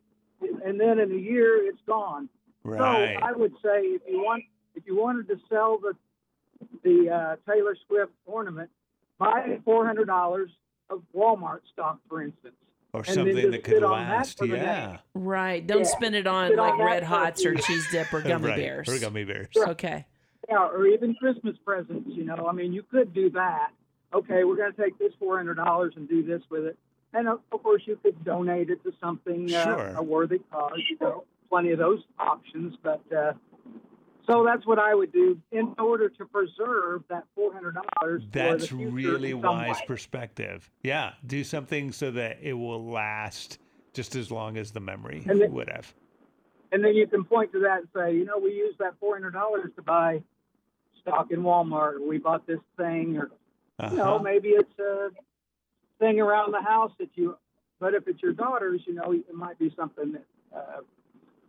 and 0.64 0.78
then 0.78 1.00
in 1.00 1.10
a 1.10 1.18
year 1.20 1.66
it's 1.66 1.82
gone? 1.84 2.28
Right. 2.62 3.16
So 3.18 3.26
I 3.26 3.32
would 3.32 3.54
say 3.54 3.80
if 3.80 4.02
you 4.06 4.18
want 4.18 4.44
if 4.76 4.84
you 4.86 4.96
wanted 4.96 5.26
to 5.28 5.40
sell 5.48 5.78
the 5.78 5.94
the 6.82 7.10
uh, 7.10 7.36
Taylor 7.50 7.76
Swift 7.86 8.12
ornament, 8.26 8.70
buy 9.18 9.58
four 9.64 9.86
hundred 9.86 10.06
dollars 10.06 10.50
of 10.90 11.02
Walmart 11.14 11.60
stock, 11.72 11.98
for 12.08 12.22
instance. 12.22 12.54
or 12.94 13.00
and 13.00 13.08
something 13.14 13.50
that 13.50 13.62
could 13.64 13.74
sit 13.74 13.82
on 13.84 13.98
that 14.06 14.10
last. 14.10 14.38
Yeah. 14.42 14.86
next- 14.92 15.02
Right. 15.14 15.66
Don't 15.66 15.80
Yeah. 15.80 15.84
spend 15.84 16.14
it 16.14 16.26
on 16.26 16.48
Sit 16.50 16.58
on 16.58 16.68
like 16.70 16.78
that 16.78 16.84
red 16.84 17.02
hots 17.02 17.44
or 17.44 17.54
cheese 17.54 17.86
dip 17.92 18.12
or 18.14 18.22
gummy 18.22 18.48
right. 18.48 18.56
bears. 18.56 18.88
Or 18.88 18.98
gummy 18.98 19.24
bears. 19.24 19.48
Okay. 19.56 20.06
Yeah, 20.48 20.66
or 20.66 20.86
even 20.86 21.14
Christmas 21.16 21.56
presents. 21.64 22.08
You 22.08 22.24
know, 22.24 22.46
I 22.48 22.52
mean, 22.52 22.72
you 22.72 22.82
could 22.82 23.12
do 23.12 23.28
that. 23.30 23.72
okay, 24.14 24.44
we're 24.44 24.56
going 24.56 24.72
to 24.72 24.82
take 24.82 24.98
this 24.98 25.12
four 25.18 25.36
hundred 25.36 25.56
dollars 25.56 25.92
and 25.96 26.08
do 26.08 26.22
this 26.22 26.40
with 26.48 26.64
it, 26.64 26.78
and 27.12 27.28
of, 27.28 27.40
of 27.52 27.62
course 27.62 27.82
you 27.84 27.96
could 28.02 28.24
donate 28.24 28.70
it 28.70 28.82
to 28.84 28.92
something 28.98 29.46
Sure. 29.48 29.90
uh, 29.94 29.98
a 29.98 30.02
worthy 30.02 30.38
cause. 30.50 30.72
You 30.88 30.96
know, 30.98 31.24
plenty 31.50 31.72
of 31.72 31.78
those 31.78 32.00
options, 32.18 32.74
but. 32.82 33.02
Uh, 33.14 33.32
so 34.28 34.44
that's 34.44 34.66
what 34.66 34.78
I 34.78 34.94
would 34.94 35.12
do 35.12 35.38
in 35.52 35.74
order 35.78 36.08
to 36.08 36.26
preserve 36.26 37.02
that 37.08 37.24
four 37.34 37.52
hundred 37.52 37.76
dollars. 37.76 38.22
That's 38.30 38.66
for 38.68 38.74
the 38.76 38.78
future 38.82 38.90
really 38.92 39.34
wise 39.34 39.76
way. 39.76 39.84
perspective. 39.86 40.70
Yeah, 40.82 41.12
do 41.26 41.42
something 41.44 41.92
so 41.92 42.10
that 42.12 42.38
it 42.42 42.52
will 42.52 42.84
last 42.90 43.58
just 43.94 44.14
as 44.14 44.30
long 44.30 44.56
as 44.56 44.70
the 44.72 44.80
memory 44.80 45.22
then- 45.26 45.50
would 45.52 45.68
have. 45.70 45.92
And 46.70 46.84
then 46.84 46.94
you 46.94 47.06
can 47.06 47.24
point 47.24 47.50
to 47.52 47.60
that 47.60 47.78
and 47.78 47.88
say, 47.96 48.14
you 48.14 48.26
know, 48.26 48.36
we 48.38 48.52
used 48.52 48.78
that 48.78 48.94
four 49.00 49.14
hundred 49.14 49.30
dollars 49.32 49.70
to 49.76 49.82
buy 49.82 50.22
stock 51.00 51.30
in 51.30 51.40
Walmart, 51.42 51.94
or 51.94 52.06
we 52.06 52.18
bought 52.18 52.46
this 52.46 52.60
thing, 52.76 53.16
or 53.16 53.30
you 53.90 53.96
know, 53.96 54.16
Uh-huh. 54.16 54.18
maybe 54.22 54.50
it's 54.50 54.78
a 54.78 55.10
thing 55.98 56.20
around 56.20 56.52
the 56.52 56.60
house 56.60 56.92
that 56.98 57.08
you. 57.14 57.36
But 57.80 57.94
if 57.94 58.06
it's 58.08 58.20
your 58.20 58.32
daughter's, 58.32 58.82
you 58.86 58.92
know, 58.94 59.12
it 59.12 59.32
might 59.32 59.56
be 59.58 59.72
something 59.76 60.12
that, 60.12 60.24
uh, 60.54 60.80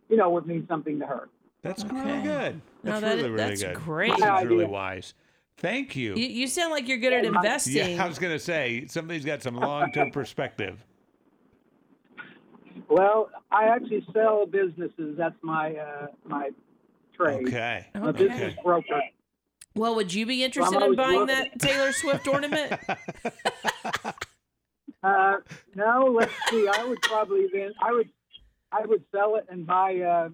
you 0.08 0.16
know, 0.16 0.30
would 0.30 0.46
mean 0.46 0.64
something 0.68 1.00
to 1.00 1.06
her. 1.06 1.28
That's 1.62 1.84
really 1.84 2.00
Okay. 2.12 2.22
good. 2.22 2.60
No, 2.82 2.90
That's 2.92 3.00
that- 3.02 3.16
really, 3.16 3.30
really 3.30 3.36
that's 3.50 3.62
good. 3.62 3.74
great. 3.76 4.10
This 4.12 4.20
My 4.20 4.42
really 4.42 4.64
wise. 4.64 5.14
Thank 5.58 5.94
you. 5.94 6.14
You, 6.14 6.26
you 6.26 6.46
sound 6.46 6.70
like 6.72 6.88
you're 6.88 6.96
good 6.98 7.12
at 7.12 7.24
investing. 7.26 7.74
Yeah, 7.96 8.02
I 8.02 8.08
was 8.08 8.18
going 8.18 8.32
to 8.32 8.38
say 8.38 8.86
somebody's 8.88 9.24
got 9.26 9.42
some 9.42 9.56
long-term 9.56 10.10
perspective. 10.12 10.82
Well, 12.88 13.30
I 13.52 13.66
actually 13.66 14.06
sell 14.12 14.46
businesses. 14.46 15.16
That's 15.18 15.36
my 15.42 15.74
uh, 15.76 16.06
my 16.24 16.50
trade. 17.14 17.46
Okay. 17.48 17.86
I'm 17.94 18.04
a 18.04 18.08
Okay. 18.08 18.26
business 18.28 18.54
broker. 18.64 19.02
Well, 19.76 19.94
would 19.96 20.12
you 20.14 20.24
be 20.26 20.42
interested 20.42 20.76
I'm 20.82 20.90
in 20.90 20.96
buying 20.96 21.18
looking. 21.20 21.36
that 21.36 21.58
Taylor 21.60 21.92
Swift 21.92 22.26
ornament? 22.26 22.72
Uh, 25.02 25.36
no, 25.74 26.14
let's 26.14 26.32
see. 26.50 26.68
I 26.68 26.84
would 26.84 27.00
probably 27.00 27.46
then 27.50 27.72
I 27.80 27.90
would 27.90 28.10
I 28.70 28.84
would 28.84 29.02
sell 29.10 29.36
it 29.36 29.46
and 29.48 29.66
buy 29.66 29.98
uh, 29.98 30.28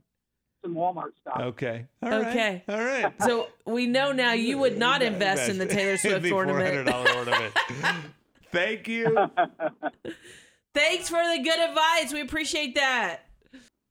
some 0.67 0.75
Walmart 0.75 1.13
stock. 1.21 1.41
Okay. 1.41 1.87
All 2.03 2.11
right. 2.11 2.27
Okay. 2.27 2.65
All 2.69 2.85
right. 2.85 3.13
So 3.23 3.49
we 3.65 3.87
know 3.87 4.13
now 4.13 4.33
you 4.33 4.59
would 4.59 4.79
not 4.87 5.03
invest 5.03 5.49
in 5.49 5.59
the 5.59 5.67
Taylor 5.67 5.97
Swift 5.97 6.23
the 6.23 6.33
ornament. 6.33 6.89
ornament. 6.89 7.55
Thank 8.53 8.89
you. 8.89 9.17
Thanks 10.75 11.09
for 11.09 11.23
the 11.23 11.41
good 11.43 11.59
advice. 11.59 12.13
We 12.13 12.21
appreciate 12.21 12.75
that. 12.75 13.21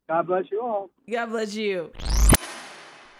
God 0.10 0.28
bless 0.28 0.46
you 0.52 0.62
all. 0.62 0.90
God 1.10 1.28
bless 1.28 1.56
you. 1.56 1.92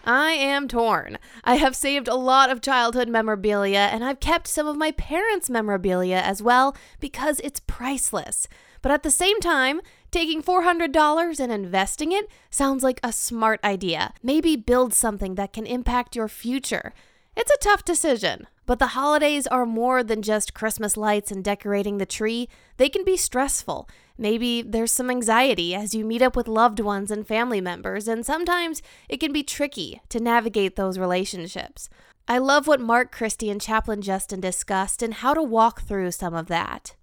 I 0.04 0.32
am 0.32 0.68
torn. 0.68 1.18
I 1.42 1.56
have 1.56 1.74
saved 1.74 2.06
a 2.06 2.14
lot 2.14 2.48
of 2.48 2.60
childhood 2.60 3.08
memorabilia 3.08 3.88
and 3.90 4.04
I've 4.04 4.20
kept 4.20 4.46
some 4.46 4.68
of 4.68 4.76
my 4.76 4.92
parents' 4.92 5.50
memorabilia 5.50 6.18
as 6.18 6.42
well 6.42 6.76
because 7.00 7.40
it's 7.40 7.60
priceless. 7.60 8.46
But 8.82 8.92
at 8.92 9.02
the 9.02 9.10
same 9.10 9.40
time, 9.40 9.80
taking 10.16 10.42
$400 10.42 11.40
and 11.40 11.52
investing 11.52 12.10
it 12.10 12.26
sounds 12.48 12.82
like 12.82 12.98
a 13.02 13.12
smart 13.12 13.60
idea. 13.62 14.14
Maybe 14.22 14.56
build 14.56 14.94
something 14.94 15.34
that 15.34 15.52
can 15.52 15.66
impact 15.66 16.16
your 16.16 16.26
future. 16.26 16.94
It's 17.36 17.50
a 17.50 17.58
tough 17.58 17.84
decision, 17.84 18.46
but 18.64 18.78
the 18.78 18.94
holidays 18.98 19.46
are 19.46 19.66
more 19.66 20.02
than 20.02 20.22
just 20.22 20.54
Christmas 20.54 20.96
lights 20.96 21.30
and 21.30 21.44
decorating 21.44 21.98
the 21.98 22.06
tree. 22.06 22.48
They 22.78 22.88
can 22.88 23.04
be 23.04 23.18
stressful. 23.18 23.90
Maybe 24.16 24.62
there's 24.62 24.90
some 24.90 25.10
anxiety 25.10 25.74
as 25.74 25.94
you 25.94 26.02
meet 26.02 26.22
up 26.22 26.34
with 26.34 26.48
loved 26.48 26.80
ones 26.80 27.10
and 27.10 27.28
family 27.28 27.60
members, 27.60 28.08
and 28.08 28.24
sometimes 28.24 28.80
it 29.10 29.20
can 29.20 29.34
be 29.34 29.42
tricky 29.42 30.00
to 30.08 30.18
navigate 30.18 30.76
those 30.76 30.98
relationships. 30.98 31.90
I 32.26 32.38
love 32.38 32.66
what 32.66 32.80
Mark 32.80 33.12
Christy 33.12 33.50
and 33.50 33.60
Chaplain 33.60 34.00
Justin 34.00 34.40
discussed 34.40 35.02
and 35.02 35.12
how 35.12 35.34
to 35.34 35.42
walk 35.42 35.82
through 35.82 36.12
some 36.12 36.32
of 36.32 36.46
that. 36.46 36.94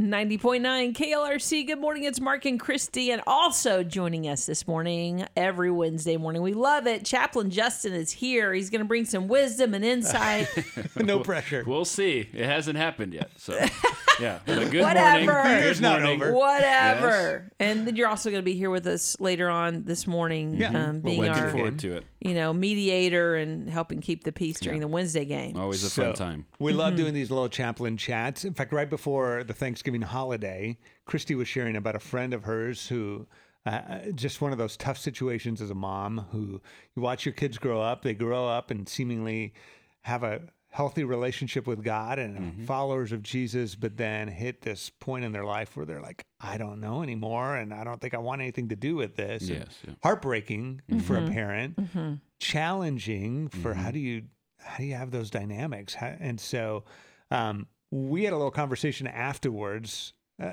90.9 0.00 0.94
KLRC. 0.94 1.66
Good 1.66 1.78
morning. 1.78 2.04
It's 2.04 2.20
Mark 2.20 2.46
and 2.46 2.58
Christy. 2.58 3.10
And 3.10 3.20
also 3.26 3.82
joining 3.82 4.26
us 4.26 4.46
this 4.46 4.66
morning, 4.66 5.26
every 5.36 5.70
Wednesday 5.70 6.16
morning. 6.16 6.40
We 6.40 6.54
love 6.54 6.86
it. 6.86 7.04
Chaplain 7.04 7.50
Justin 7.50 7.92
is 7.92 8.10
here. 8.10 8.54
He's 8.54 8.70
going 8.70 8.78
to 8.80 8.86
bring 8.86 9.04
some 9.04 9.28
wisdom 9.28 9.74
and 9.74 9.84
insight. 9.84 10.48
no 10.96 11.20
pressure. 11.20 11.64
We'll 11.66 11.84
see. 11.84 12.26
It 12.32 12.46
hasn't 12.46 12.78
happened 12.78 13.12
yet. 13.12 13.30
So, 13.36 13.52
yeah. 14.20 14.38
But 14.46 14.70
good 14.70 14.82
Whatever. 14.82 15.32
morning. 15.34 15.52
Year's 15.64 15.80
Good 15.80 15.82
not 15.82 16.00
morning. 16.00 16.22
over. 16.22 16.32
Whatever. 16.32 17.50
And 17.60 17.86
then 17.86 17.94
you're 17.96 18.08
also 18.08 18.30
going 18.30 18.40
to 18.40 18.44
be 18.44 18.54
here 18.54 18.70
with 18.70 18.86
us 18.86 19.20
later 19.20 19.50
on 19.50 19.84
this 19.84 20.06
morning, 20.06 20.54
Yeah. 20.54 20.68
um, 20.68 21.02
We're 21.02 21.10
being 21.10 21.20
looking 21.20 21.42
our 21.42 21.50
forward 21.50 21.78
to 21.80 21.96
it. 21.98 22.04
You 22.20 22.34
know 22.34 22.52
mediator 22.52 23.36
and 23.36 23.68
helping 23.68 24.00
keep 24.00 24.24
the 24.24 24.32
peace 24.32 24.60
during 24.60 24.80
the 24.80 24.88
Wednesday 24.88 25.24
game. 25.24 25.56
Always 25.56 25.82
a 25.82 25.90
So, 25.90 26.02
fun 26.04 26.14
time. 26.14 26.46
We 26.58 26.72
Mm-hmm. 26.72 26.78
love 26.80 26.96
doing 26.96 27.14
these 27.14 27.30
little 27.30 27.48
chaplain 27.48 27.96
chats. 27.96 28.44
In 28.44 28.54
fact, 28.54 28.72
right 28.72 28.88
before 28.88 29.42
the 29.44 29.54
Thanksgiving 29.54 30.02
holiday, 30.02 30.78
Christy 31.06 31.34
was 31.34 31.48
sharing 31.48 31.76
about 31.76 31.96
a 31.96 32.00
friend 32.00 32.32
of 32.34 32.44
hers 32.44 32.88
who. 32.88 33.26
Uh, 33.66 33.98
just 34.14 34.40
one 34.40 34.52
of 34.52 34.58
those 34.58 34.74
tough 34.74 34.96
situations 34.96 35.60
as 35.60 35.68
a 35.70 35.74
mom 35.74 36.24
who 36.32 36.62
you 36.96 37.02
watch 37.02 37.26
your 37.26 37.34
kids 37.34 37.58
grow 37.58 37.78
up. 37.82 38.02
They 38.02 38.14
grow 38.14 38.48
up 38.48 38.70
and 38.70 38.88
seemingly 38.88 39.52
have 40.00 40.22
a 40.22 40.40
healthy 40.70 41.02
relationship 41.04 41.66
with 41.66 41.82
God 41.82 42.18
and 42.18 42.38
Mm-hmm. 42.38 42.64
followers 42.64 43.10
of 43.12 43.22
Jesus, 43.22 43.74
but 43.74 43.96
then 43.96 44.28
hit 44.28 44.62
this 44.62 44.88
point 45.00 45.24
in 45.24 45.32
their 45.32 45.44
life 45.44 45.76
where 45.76 45.84
they're 45.84 46.00
like, 46.00 46.24
I 46.40 46.56
don't 46.58 46.80
know 46.80 47.02
anymore, 47.02 47.56
and 47.56 47.74
I 47.74 47.82
don't 47.84 48.00
think 48.00 48.14
I 48.14 48.18
want 48.18 48.40
anything 48.40 48.68
to 48.68 48.76
do 48.76 48.94
with 48.96 49.16
this. 49.16 49.42
Yes, 49.42 49.66
yeah. 49.86 49.94
Heartbreaking 50.02 50.82
for 51.02 51.16
Mm-hmm. 51.16 51.26
a 51.26 51.30
parent, 51.30 52.20
challenging 52.38 53.48
for 53.48 53.74
how 53.74 53.90
do 53.90 53.98
you 53.98 54.24
how 54.58 54.76
do 54.78 54.84
you 54.84 54.94
have 54.94 55.10
those 55.10 55.30
dynamics? 55.30 55.94
How, 55.94 56.14
and 56.20 56.38
so 56.38 56.84
um, 57.30 57.66
we 57.90 58.24
had 58.24 58.32
a 58.32 58.36
little 58.36 58.50
conversation 58.50 59.06
afterwards. 59.06 60.12
Uh, 60.40 60.44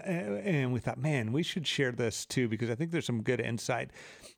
and 0.44 0.74
we 0.74 0.80
thought, 0.82 0.98
man, 0.98 1.32
we 1.32 1.42
should 1.44 1.66
share 1.66 1.94
this 1.94 2.26
too 2.26 2.50
because 2.50 2.70
I 2.70 2.76
think 2.76 2.92
there's 2.92 3.06
some 3.06 3.22
good 3.22 3.40
insight 3.40 3.92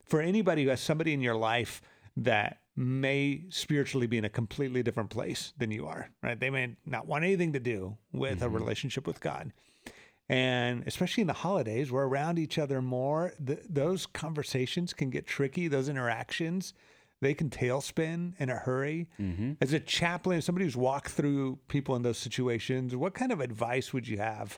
for 0.05 0.21
anybody 0.21 0.63
who 0.63 0.69
has 0.69 0.79
somebody 0.79 1.11
in 1.11 1.21
your 1.21 1.33
life 1.35 1.81
that 2.17 2.59
may 2.79 3.43
spiritually 3.49 4.07
be 4.07 4.17
in 4.17 4.23
a 4.23 4.29
completely 4.29 4.81
different 4.81 5.09
place 5.09 5.51
than 5.57 5.69
you 5.69 5.85
are, 5.85 6.09
right? 6.23 6.39
They 6.39 6.49
may 6.49 6.77
not 6.85 7.07
want 7.07 7.25
anything 7.25 7.51
to 7.51 7.59
do 7.59 7.97
with 8.13 8.41
a 8.41 8.45
mm-hmm. 8.45 8.55
relationship 8.55 9.05
with 9.05 9.19
God. 9.19 9.51
And 10.29 10.83
especially 10.87 11.21
in 11.21 11.27
the 11.27 11.33
holidays, 11.33 11.91
we're 11.91 12.07
around 12.07 12.39
each 12.39 12.57
other 12.57 12.81
more. 12.81 13.33
Th- 13.45 13.59
those 13.67 14.05
conversations 14.05 14.93
can 14.93 15.09
get 15.09 15.27
tricky, 15.27 15.67
those 15.67 15.89
interactions, 15.89 16.73
they 17.19 17.33
can 17.33 17.49
tailspin 17.49 18.39
in 18.39 18.49
a 18.49 18.55
hurry. 18.55 19.09
Mm-hmm. 19.19 19.53
As 19.59 19.73
a 19.73 19.81
chaplain, 19.81 20.41
somebody 20.41 20.63
who's 20.63 20.77
walked 20.77 21.09
through 21.09 21.59
people 21.67 21.97
in 21.97 22.01
those 22.01 22.17
situations, 22.17 22.95
what 22.95 23.13
kind 23.13 23.33
of 23.33 23.41
advice 23.41 23.91
would 23.91 24.07
you 24.07 24.19
have 24.19 24.57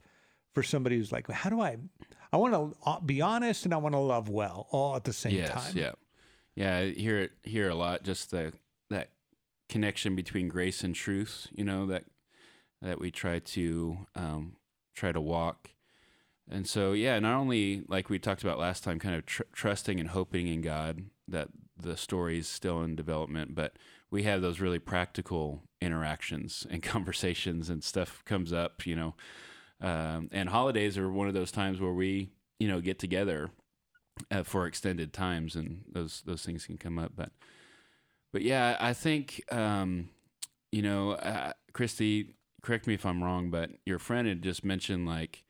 for 0.54 0.62
somebody 0.62 0.98
who's 0.98 1.12
like, 1.12 1.28
how 1.28 1.50
do 1.50 1.60
I, 1.60 1.78
I 2.32 2.38
want 2.38 2.54
to 2.54 3.02
be 3.04 3.20
honest 3.22 3.66
and 3.66 3.74
I 3.74 3.78
want 3.78 3.96
to 3.96 4.00
love 4.00 4.30
well 4.30 4.68
all 4.70 4.96
at 4.96 5.06
the 5.06 5.14
same 5.14 5.34
yes, 5.34 5.50
time? 5.50 5.76
yeah. 5.76 5.94
Yeah, 6.56 6.78
I 6.78 6.92
hear 6.92 7.20
it 7.20 7.32
hear 7.44 7.70
a 7.70 7.76
lot 7.76 8.04
just 8.04 8.32
the 8.32 8.54
that 8.90 9.10
connection 9.70 10.16
between 10.16 10.50
grace 10.50 10.84
and 10.84 10.94
truth, 10.94 11.48
you 11.52 11.64
know, 11.64 11.86
that 11.88 12.06
that 12.82 13.00
we 13.00 13.12
try 13.12 13.40
to 13.40 13.98
um, 14.16 14.56
try 14.96 15.12
to 15.12 15.22
walk. 15.22 15.72
And 16.50 16.68
so, 16.68 16.92
yeah, 16.92 17.18
not 17.20 17.38
only 17.38 17.84
like 17.88 18.10
we 18.10 18.20
talked 18.20 18.44
about 18.44 18.60
last 18.60 18.84
time, 18.84 19.00
kind 19.00 19.16
of 19.16 19.26
tr- 19.26 19.44
trusting 19.54 20.00
and 20.00 20.10
hoping 20.10 20.48
in 20.48 20.62
God 20.62 21.06
that 21.28 21.50
the 21.78 21.96
story 21.96 22.40
is 22.40 22.48
still 22.48 22.82
in 22.82 22.96
development, 22.96 23.56
but 23.56 23.78
we 24.10 24.24
have 24.24 24.42
those 24.42 24.60
really 24.60 24.80
practical 24.80 25.64
interactions 25.82 26.68
and 26.70 26.84
conversations 26.84 27.70
and 27.70 27.84
stuff 27.84 28.24
comes 28.26 28.52
up, 28.52 28.86
you 28.86 28.96
know. 28.96 29.16
Um, 29.80 30.30
and 30.32 30.50
holidays 30.50 30.98
are 30.98 31.10
one 31.10 31.28
of 31.28 31.34
those 31.34 31.52
times 31.52 31.80
where 31.80 31.94
we, 31.94 32.30
you 32.60 32.68
know, 32.68 32.82
get 32.82 33.00
together 33.00 33.50
uh, 34.30 34.44
for 34.44 34.68
extended 34.68 35.14
times, 35.14 35.56
and 35.56 35.84
those 35.92 36.22
those 36.26 36.44
things 36.44 36.66
can 36.66 36.78
come 36.78 37.00
up. 37.00 37.14
But 37.16 37.32
but 38.32 38.42
yeah, 38.42 38.78
I 38.80 38.94
think 38.94 39.44
um, 39.52 40.10
you 40.72 40.82
know, 40.82 41.12
uh, 41.12 41.54
Christy, 41.74 42.36
correct 42.62 42.88
me 42.88 42.94
if 42.94 43.06
I'm 43.06 43.24
wrong, 43.24 43.50
but 43.50 43.72
your 43.86 44.00
friend 44.00 44.28
had 44.28 44.42
just 44.42 44.64
mentioned 44.64 45.06
like 45.06 45.44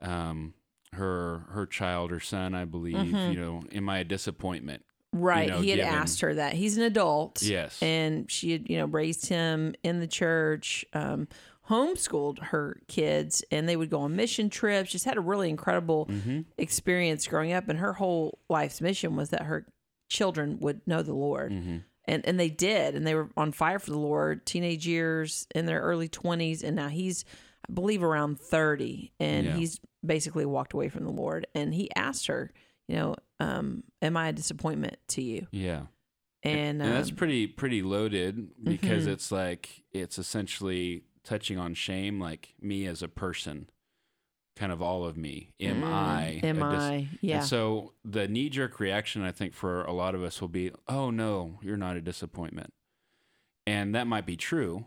um, 0.00 0.54
her 0.92 1.44
her 1.50 1.66
child 1.66 2.12
or 2.12 2.20
son, 2.20 2.54
I 2.54 2.64
believe. 2.64 2.96
Mm-hmm. 2.96 3.32
You 3.32 3.40
know, 3.40 3.62
am 3.72 3.88
I 3.88 3.98
a 3.98 4.04
disappointment? 4.04 4.84
Right. 5.14 5.48
know, 5.48 5.60
he 5.60 5.70
had 5.70 5.76
given- 5.76 5.94
asked 5.94 6.20
her 6.22 6.34
that. 6.34 6.54
He's 6.54 6.76
an 6.76 6.82
adult. 6.82 7.40
Yes. 7.42 7.80
And 7.80 8.30
she 8.30 8.50
had, 8.50 8.68
you 8.68 8.78
know, 8.78 8.86
raised 8.86 9.28
him 9.28 9.74
in 9.84 10.00
the 10.00 10.08
church, 10.08 10.84
um, 10.92 11.28
homeschooled 11.68 12.38
her 12.40 12.80
kids, 12.88 13.42
and 13.50 13.68
they 13.68 13.76
would 13.76 13.90
go 13.90 14.00
on 14.00 14.16
mission 14.16 14.50
trips. 14.50 14.90
Just 14.90 15.04
had 15.04 15.16
a 15.16 15.20
really 15.20 15.48
incredible 15.48 16.06
Mm-hmm. 16.06 16.40
experience 16.58 17.26
growing 17.26 17.52
up. 17.52 17.68
And 17.68 17.78
her 17.78 17.94
whole 17.94 18.38
life's 18.48 18.80
mission 18.80 19.16
was 19.16 19.30
that 19.30 19.42
her 19.42 19.66
children 20.08 20.58
would 20.60 20.86
know 20.86 21.02
the 21.02 21.14
Lord. 21.14 21.52
Mm-hmm. 21.52 21.78
And, 22.06 22.26
and 22.26 22.38
they 22.38 22.50
did. 22.50 22.94
And 22.94 23.06
they 23.06 23.14
were 23.14 23.30
on 23.36 23.52
fire 23.52 23.78
for 23.78 23.90
the 23.90 23.98
Lord, 23.98 24.44
teenage 24.44 24.86
years 24.86 25.46
in 25.54 25.64
their 25.66 25.80
early 25.80 26.08
20s. 26.08 26.62
And 26.62 26.76
now 26.76 26.88
he's, 26.88 27.24
I 27.68 27.72
believe, 27.72 28.02
around 28.02 28.38
30. 28.38 29.12
And 29.18 29.46
Yeah. 29.46 29.56
he's 29.56 29.80
basically 30.04 30.44
walked 30.44 30.74
away 30.74 30.90
from 30.90 31.04
the 31.04 31.10
Lord. 31.12 31.46
And 31.54 31.72
he 31.74 31.88
asked 31.96 32.26
her, 32.26 32.52
you 32.88 32.96
know, 32.96 33.16
um, 33.40 33.84
am 34.02 34.16
I 34.18 34.28
a 34.28 34.32
disappointment 34.32 34.98
to 35.08 35.22
you? 35.22 35.46
Yeah. 35.50 35.86
And, 36.42 36.82
and 36.82 36.92
that's 36.92 37.08
um, 37.08 37.16
pretty 37.16 37.46
pretty 37.46 37.80
loaded 37.80 38.50
because 38.62 39.06
mhm. 39.06 39.12
it's 39.12 39.32
like 39.32 39.82
it's 39.92 40.18
essentially 40.18 41.04
touching 41.24 41.58
on 41.58 41.74
shame, 41.74 42.20
like 42.20 42.54
me 42.60 42.86
as 42.86 43.02
a 43.02 43.08
person, 43.08 43.68
kind 44.56 44.70
of 44.70 44.80
all 44.82 45.04
of 45.04 45.16
me. 45.16 45.52
Am 45.60 45.82
I? 45.82 46.40
am 46.42 46.56
dis- 46.56 46.62
I? 46.64 47.08
Yeah. 47.20 47.36
And 47.38 47.44
so 47.44 47.92
the 48.04 48.28
knee 48.28 48.48
jerk 48.48 48.78
reaction, 48.78 49.22
I 49.22 49.32
think, 49.32 49.54
for 49.54 49.82
a 49.84 49.92
lot 49.92 50.14
of 50.14 50.22
us 50.22 50.40
will 50.40 50.48
be, 50.48 50.70
oh, 50.86 51.10
no, 51.10 51.58
you're 51.62 51.76
not 51.76 51.96
a 51.96 52.00
disappointment. 52.00 52.72
And 53.66 53.94
that 53.94 54.06
might 54.06 54.26
be 54.26 54.36
true, 54.36 54.84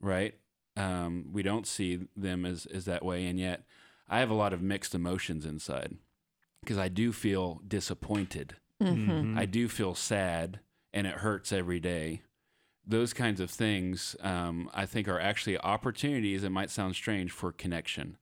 right? 0.00 0.34
Um, 0.76 1.30
we 1.32 1.42
don't 1.42 1.66
see 1.66 2.00
them 2.16 2.44
as, 2.44 2.66
as 2.66 2.84
that 2.84 3.04
way. 3.04 3.26
And 3.26 3.38
yet 3.38 3.64
I 4.08 4.20
have 4.20 4.30
a 4.30 4.34
lot 4.34 4.52
of 4.52 4.62
mixed 4.62 4.94
emotions 4.94 5.44
inside 5.46 5.96
because 6.60 6.78
I 6.78 6.88
do 6.88 7.10
feel 7.12 7.60
disappointed. 7.66 8.56
Mhm. 8.80 9.36
I 9.36 9.44
do 9.46 9.66
feel 9.68 9.94
sad 9.94 10.60
and 10.92 11.06
it 11.06 11.14
hurts 11.16 11.52
every 11.52 11.80
day. 11.80 12.22
Those 12.90 13.12
kinds 13.12 13.38
of 13.38 13.50
things, 13.50 14.16
um, 14.22 14.70
I 14.72 14.86
think, 14.86 15.08
are 15.08 15.20
actually 15.20 15.58
opportunities. 15.58 16.42
It 16.42 16.50
might 16.50 16.70
sound 16.70 16.94
strange 16.94 17.30
for 17.30 17.52
connection 17.52 18.16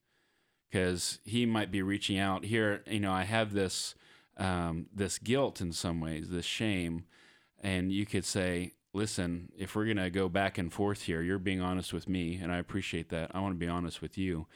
because 0.69 1.21
he 1.25 1.47
might 1.47 1.71
be 1.71 1.83
reaching 1.83 2.19
out 2.19 2.45
here. 2.45 2.83
You 2.87 2.99
know, 2.99 3.13
I 3.13 3.23
have 3.23 3.53
this 3.53 3.95
um, 4.37 4.87
this 4.93 5.19
guilt 5.19 5.61
in 5.61 5.73
some 5.73 6.01
ways, 6.01 6.29
this 6.29 6.45
shame, 6.45 7.05
and 7.61 7.93
you 7.93 8.05
could 8.05 8.25
say, 8.25 8.73
"Listen, 8.93 9.53
if 9.57 9.77
we're 9.77 9.87
gonna 9.87 10.11
go 10.11 10.29
back 10.29 10.59
and 10.59 10.73
forth 10.73 11.03
here, 11.03 11.23
you're 11.23 11.39
being 11.39 11.61
honest 11.61 11.93
with 11.93 12.09
me, 12.09 12.35
and 12.35 12.51
I 12.51 12.59
appreciate 12.59 13.09
that. 13.11 13.31
I 13.35 13.41
want 13.41 13.55
to 13.55 13.65
be 13.65 13.69
honest 13.69 14.03
with 14.03 14.19
you. 14.19 14.49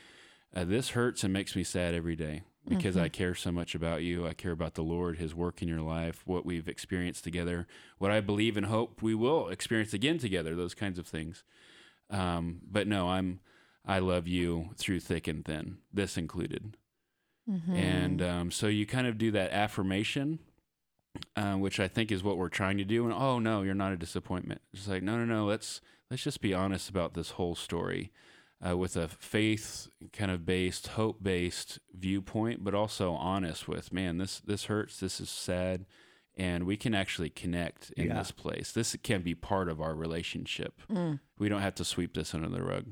Uh, 0.52 0.64
this 0.64 0.90
hurts 0.90 1.23
and 1.23 1.33
makes 1.33 1.55
me 1.55 1.62
sad 1.62 1.95
every 1.95 2.17
day 2.17 2.43
because 2.69 2.97
I 2.97 3.09
care 3.09 3.35
so 3.35 3.50
much 3.50 3.75
about 3.75 4.02
you. 4.02 4.26
I 4.26 4.35
care 4.35 4.52
about 4.52 4.75
the 4.75 4.83
Lord, 4.83 5.19
His 5.19 5.35
work 5.35 5.62
in 5.62 5.69
your 5.69 5.81
life, 5.81 6.23
what 6.25 6.45
we've 6.47 6.69
experienced 6.69 7.25
together, 7.25 7.67
what 7.99 8.11
I 8.11 8.21
believe 8.21 8.57
and 8.57 8.67
hope 8.67 9.02
we 9.02 9.14
will 9.14 9.49
experience 9.49 9.93
again 9.93 10.19
together. 10.19 10.55
Those 10.55 10.75
kinds 10.75 10.99
of 10.99 11.07
things. 11.07 11.43
Um, 12.11 12.61
but 12.71 12.87
no, 12.87 13.09
I'm 13.09 13.40
I 13.87 13.99
love 13.99 14.26
you 14.29 14.71
through 14.76 15.00
thick 15.00 15.26
and 15.26 15.45
thin, 15.45 15.79
this 15.93 16.17
included. 16.17 16.76
Mm-hmm. 17.50 17.75
And 17.75 18.23
um, 18.23 18.50
so 18.50 18.67
you 18.67 18.87
kind 18.87 19.07
of 19.07 19.19
do 19.19 19.31
that 19.33 19.52
affirmation, 19.52 20.38
uh, 21.37 21.55
which 21.55 21.81
I 21.81 21.88
think 21.88 22.12
is 22.12 22.23
what 22.23 22.37
we're 22.37 22.49
trying 22.49 22.79
to 22.79 22.85
do. 22.85 23.05
And 23.05 23.12
oh 23.12 23.38
no, 23.38 23.62
you're 23.62 23.75
not 23.75 23.93
a 23.93 23.97
disappointment. 23.97 24.61
It's 24.73 24.88
like 24.88 25.02
no, 25.02 25.17
no, 25.17 25.25
no. 25.25 25.47
Let's 25.47 25.81
let's 26.11 26.23
just 26.23 26.40
be 26.40 26.55
honest 26.55 26.88
about 26.88 27.14
this 27.14 27.31
whole 27.31 27.55
story, 27.55 28.12
uh, 28.67 28.76
with 28.76 28.97
a 28.97 29.09
faith 29.09 29.88
kind 30.12 30.31
of 30.31 30.45
based, 30.45 30.88
hope 30.88 31.23
based 31.23 31.79
viewpoint, 31.95 32.62
but 32.64 32.75
also 32.75 33.12
honest 33.14 33.69
with 33.69 33.93
man. 33.93 34.19
This 34.19 34.40
this 34.40 34.64
hurts. 34.64 35.00
This 35.00 35.21
is 35.21 35.31
sad. 35.31 35.87
And 36.37 36.64
we 36.64 36.76
can 36.79 36.95
actually 36.95 37.29
connect 37.29 37.90
in 37.97 38.07
Yeah. 38.07 38.14
this 38.19 38.31
place. 38.31 38.73
This 38.73 38.97
can 39.02 39.21
be 39.23 39.35
part 39.35 39.69
of 39.69 39.81
our 39.81 39.95
relationship. 39.95 40.81
Mm. 40.90 41.21
We 41.38 41.49
don't 41.50 41.61
have 41.61 41.75
to 41.75 41.85
sweep 41.85 42.14
this 42.14 42.35
under 42.35 42.49
the 42.49 42.62
rug. 42.62 42.87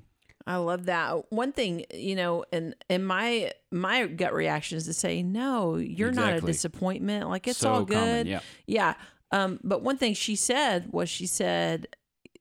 I 0.46 0.56
love 0.56 0.86
that. 0.86 1.30
One 1.32 1.52
thing, 1.52 1.84
you 1.92 2.14
know, 2.16 2.44
and 2.52 2.74
and 2.90 3.06
my 3.06 3.52
my 3.70 4.06
gut 4.06 4.34
reaction 4.34 4.76
is 4.78 4.84
to 4.86 4.92
say, 4.92 5.22
no, 5.22 5.76
you're 5.76 6.12
not 6.12 6.34
a 6.34 6.40
disappointment. 6.40 7.28
Like 7.28 7.46
it's 7.46 7.58
So 7.58 7.70
all 7.72 7.84
good. 7.84 7.94
common, 7.94 8.26
yeah. 8.26 8.40
Yeah. 8.66 8.94
Um, 9.30 9.60
but 9.62 9.82
one 9.82 9.98
thing 9.98 10.14
she 10.14 10.36
said 10.36 10.90
was 10.90 11.08
she 11.10 11.26
said 11.26 11.86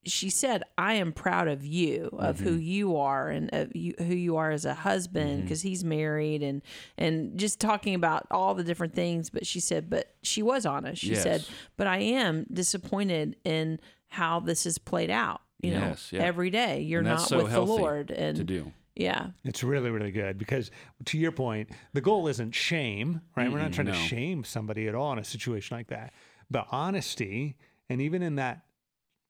she 0.10 0.30
said, 0.30 0.64
I 0.78 0.94
am 0.96 1.12
proud 1.14 1.48
of 1.48 1.66
you, 1.66 2.10
of 2.18 2.40
who 2.40 2.52
Mm-hmm. 2.52 2.62
you 2.62 2.98
are 2.98 3.30
and 3.30 3.50
of 3.54 3.76
you, 3.76 3.94
who 3.98 4.14
you 4.16 4.38
are 4.38 4.52
as 4.52 4.66
a 4.66 4.74
husband, 4.74 5.44
because 5.44 5.62
he's 5.62 5.84
married 5.84 6.42
and, 6.44 6.62
and 6.98 7.38
just 7.38 7.60
talking 7.60 7.96
about 7.96 8.26
all 8.32 8.54
the 8.56 8.64
different 8.64 8.94
things. 8.96 9.30
But 9.30 9.46
she 9.46 9.60
said, 9.60 9.90
but 9.90 10.14
she 10.24 10.42
was 10.42 10.66
honest. 10.66 11.02
She 11.02 11.16
said, 11.16 11.46
but 11.78 11.88
I 11.88 11.98
am 12.00 12.46
disappointed 12.52 13.36
in 13.44 13.80
how 14.08 14.40
this 14.40 14.64
has 14.64 14.78
played 14.78 15.10
out, 15.10 15.42
you 15.62 15.72
Yes, 15.72 16.12
know, 16.12 16.20
yeah. 16.20 16.26
every 16.26 16.50
day. 16.50 16.82
You're 16.82 17.02
not 17.02 17.22
so 17.22 17.44
with 17.44 17.52
the 17.52 17.62
Lord. 17.62 18.12
And 18.12 18.38
to 18.38 18.44
do. 18.44 18.72
yeah. 18.96 19.28
It's 19.44 19.64
really, 19.64 19.90
really 19.90 20.12
good 20.12 20.38
because, 20.38 20.72
to 21.06 21.18
your 21.18 21.32
point, 21.34 21.70
the 21.94 22.02
goal 22.02 22.28
isn't 22.28 22.56
shame, 22.56 23.22
right? 23.36 23.52
We're 23.52 23.60
not 23.60 23.74
trying 23.74 23.88
to 23.88 23.94
shame 23.94 24.44
somebody 24.44 24.88
at 24.88 24.96
all 24.96 25.12
in 25.14 25.20
a 25.20 25.24
situation 25.24 25.76
like 25.76 25.88
that. 25.88 26.14
But 26.50 26.68
honesty, 26.72 27.58
and 27.90 28.02
even 28.02 28.22
in 28.22 28.36
that, 28.36 28.62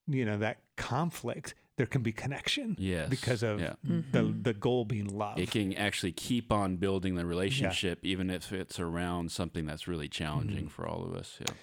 you 0.07 0.23
know, 0.23 0.37
that 0.37 0.59
conflict, 0.77 1.53
there 1.75 1.85
can 1.85 2.01
be 2.01 2.11
connection. 2.11 2.75
Yes, 2.79 3.09
Because 3.09 3.43
of 3.43 3.59
yeah. 3.59 3.73
the 3.83 3.93
Mm-hmm. 4.19 4.41
the 4.43 4.53
goal 4.53 4.85
being 4.85 5.07
love. 5.07 5.37
it 5.37 5.51
can 5.51 5.73
actually 5.73 6.13
keep 6.13 6.51
on 6.51 6.77
building 6.77 7.15
the 7.15 7.25
relationship 7.25 7.99
even 8.03 8.29
if 8.29 8.51
it's 8.53 8.79
around 8.79 9.31
something 9.31 9.65
that's 9.65 9.87
really 9.87 10.07
challenging 10.07 10.65
Mm-hmm. 10.65 10.67
for 10.69 10.87
all 10.87 11.03
of 11.03 11.13
us 11.13 11.37
yeah 11.39 11.53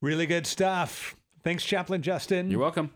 really 0.00 0.26
good 0.26 0.46
stuff. 0.46 1.16
Thanks, 1.42 1.64
Chaplain 1.64 2.02
Justin. 2.02 2.50
you're 2.50 2.60
welcome 2.60 2.90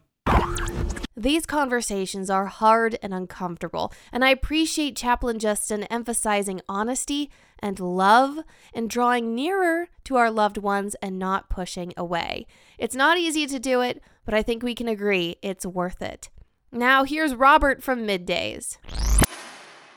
These 1.17 1.47
conversations 1.47 2.31
are 2.31 2.47
hard 2.47 2.97
and 3.03 3.12
uncomfortable, 3.12 3.93
and 4.12 4.25
I 4.25 4.31
appreciate 4.31 4.95
Chaplain 4.95 5.38
Justin 5.41 5.83
emphasizing 5.85 6.61
honesty 6.69 7.29
and 7.59 7.81
love 7.81 8.38
and 8.73 8.88
drawing 8.88 9.35
nearer 9.35 9.88
to 10.05 10.14
our 10.17 10.31
loved 10.31 10.59
ones 10.59 10.95
and 11.03 11.19
not 11.19 11.49
pushing 11.51 11.93
away. 11.97 12.47
It's 12.79 12.95
not 12.95 13.19
easy 13.19 13.47
to 13.49 13.59
do 13.59 13.81
it, 13.81 14.01
but 14.29 14.35
I 14.35 14.43
think 14.43 14.62
we 14.62 14.75
can 14.75 14.88
agree 14.88 15.37
it's 15.41 15.64
worth 15.64 16.03
it. 16.03 16.29
Now, 16.71 17.05
here's 17.05 17.35
Robert 17.35 17.83
from 17.83 18.07
Middays. 18.07 18.77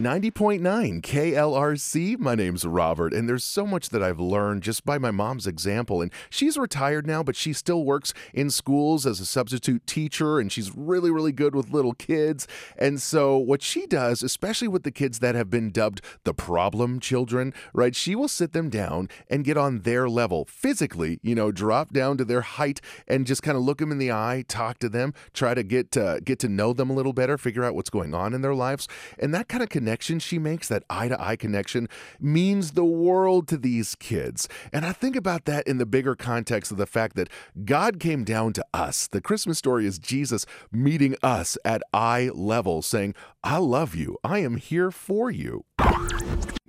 90.9 0.01 1.01
KLRC. 1.01 2.17
My 2.17 2.33
name's 2.33 2.65
Robert, 2.65 3.13
and 3.13 3.29
there's 3.29 3.43
so 3.43 3.67
much 3.67 3.89
that 3.89 4.01
I've 4.01 4.19
learned 4.19 4.63
just 4.63 4.83
by 4.83 4.97
my 4.97 5.11
mom's 5.11 5.45
example. 5.45 6.01
And 6.01 6.11
she's 6.27 6.57
retired 6.57 7.05
now, 7.05 7.21
but 7.21 7.35
she 7.35 7.53
still 7.53 7.85
works 7.85 8.11
in 8.33 8.49
schools 8.49 9.05
as 9.05 9.19
a 9.19 9.25
substitute 9.25 9.85
teacher, 9.85 10.39
and 10.39 10.51
she's 10.51 10.75
really, 10.75 11.11
really 11.11 11.31
good 11.31 11.53
with 11.53 11.69
little 11.69 11.93
kids. 11.93 12.47
And 12.79 12.99
so, 12.99 13.37
what 13.37 13.61
she 13.61 13.85
does, 13.85 14.23
especially 14.23 14.67
with 14.67 14.81
the 14.81 14.91
kids 14.91 15.19
that 15.19 15.35
have 15.35 15.51
been 15.51 15.69
dubbed 15.69 16.01
the 16.23 16.33
problem 16.33 16.99
children, 16.99 17.53
right, 17.71 17.95
she 17.95 18.15
will 18.15 18.27
sit 18.27 18.53
them 18.53 18.71
down 18.71 19.07
and 19.29 19.45
get 19.45 19.55
on 19.55 19.81
their 19.81 20.09
level 20.09 20.45
physically, 20.45 21.19
you 21.21 21.35
know, 21.35 21.51
drop 21.51 21.93
down 21.93 22.17
to 22.17 22.25
their 22.25 22.41
height 22.41 22.81
and 23.07 23.27
just 23.27 23.43
kind 23.43 23.55
of 23.55 23.63
look 23.63 23.77
them 23.77 23.91
in 23.91 23.99
the 23.99 24.11
eye, 24.11 24.43
talk 24.47 24.79
to 24.79 24.89
them, 24.89 25.13
try 25.31 25.53
to 25.53 25.61
get 25.61 25.95
uh, 25.95 26.19
get 26.21 26.39
to 26.39 26.49
know 26.49 26.73
them 26.73 26.89
a 26.89 26.93
little 26.93 27.13
better, 27.13 27.37
figure 27.37 27.63
out 27.63 27.75
what's 27.75 27.91
going 27.91 28.15
on 28.15 28.33
in 28.33 28.41
their 28.41 28.55
lives. 28.55 28.87
And 29.19 29.31
that 29.35 29.47
kind 29.47 29.61
of 29.61 29.69
connection 29.91 30.19
she 30.19 30.39
makes, 30.39 30.69
that 30.69 30.85
eye 30.89 31.09
to 31.09 31.21
eye 31.21 31.35
connection, 31.35 31.89
means 32.17 32.71
the 32.71 32.85
world 32.85 33.45
to 33.49 33.57
these 33.57 33.93
kids. 33.95 34.47
And 34.71 34.85
I 34.85 34.93
think 34.93 35.17
about 35.17 35.43
that 35.45 35.67
in 35.67 35.79
the 35.79 35.85
bigger 35.85 36.15
context 36.15 36.71
of 36.71 36.77
the 36.77 36.85
fact 36.85 37.17
that 37.17 37.27
God 37.65 37.99
came 37.99 38.23
down 38.23 38.53
to 38.53 38.65
us. 38.73 39.07
The 39.07 39.19
Christmas 39.19 39.57
story 39.57 39.85
is 39.85 39.99
Jesus 39.99 40.45
meeting 40.71 41.17
us 41.21 41.57
at 41.65 41.83
eye 41.91 42.29
level, 42.33 42.81
saying, 42.81 43.15
I 43.43 43.57
love 43.57 43.93
you. 43.93 44.17
I 44.23 44.39
am 44.39 44.55
here 44.55 44.91
for 44.91 45.29
you. 45.29 45.65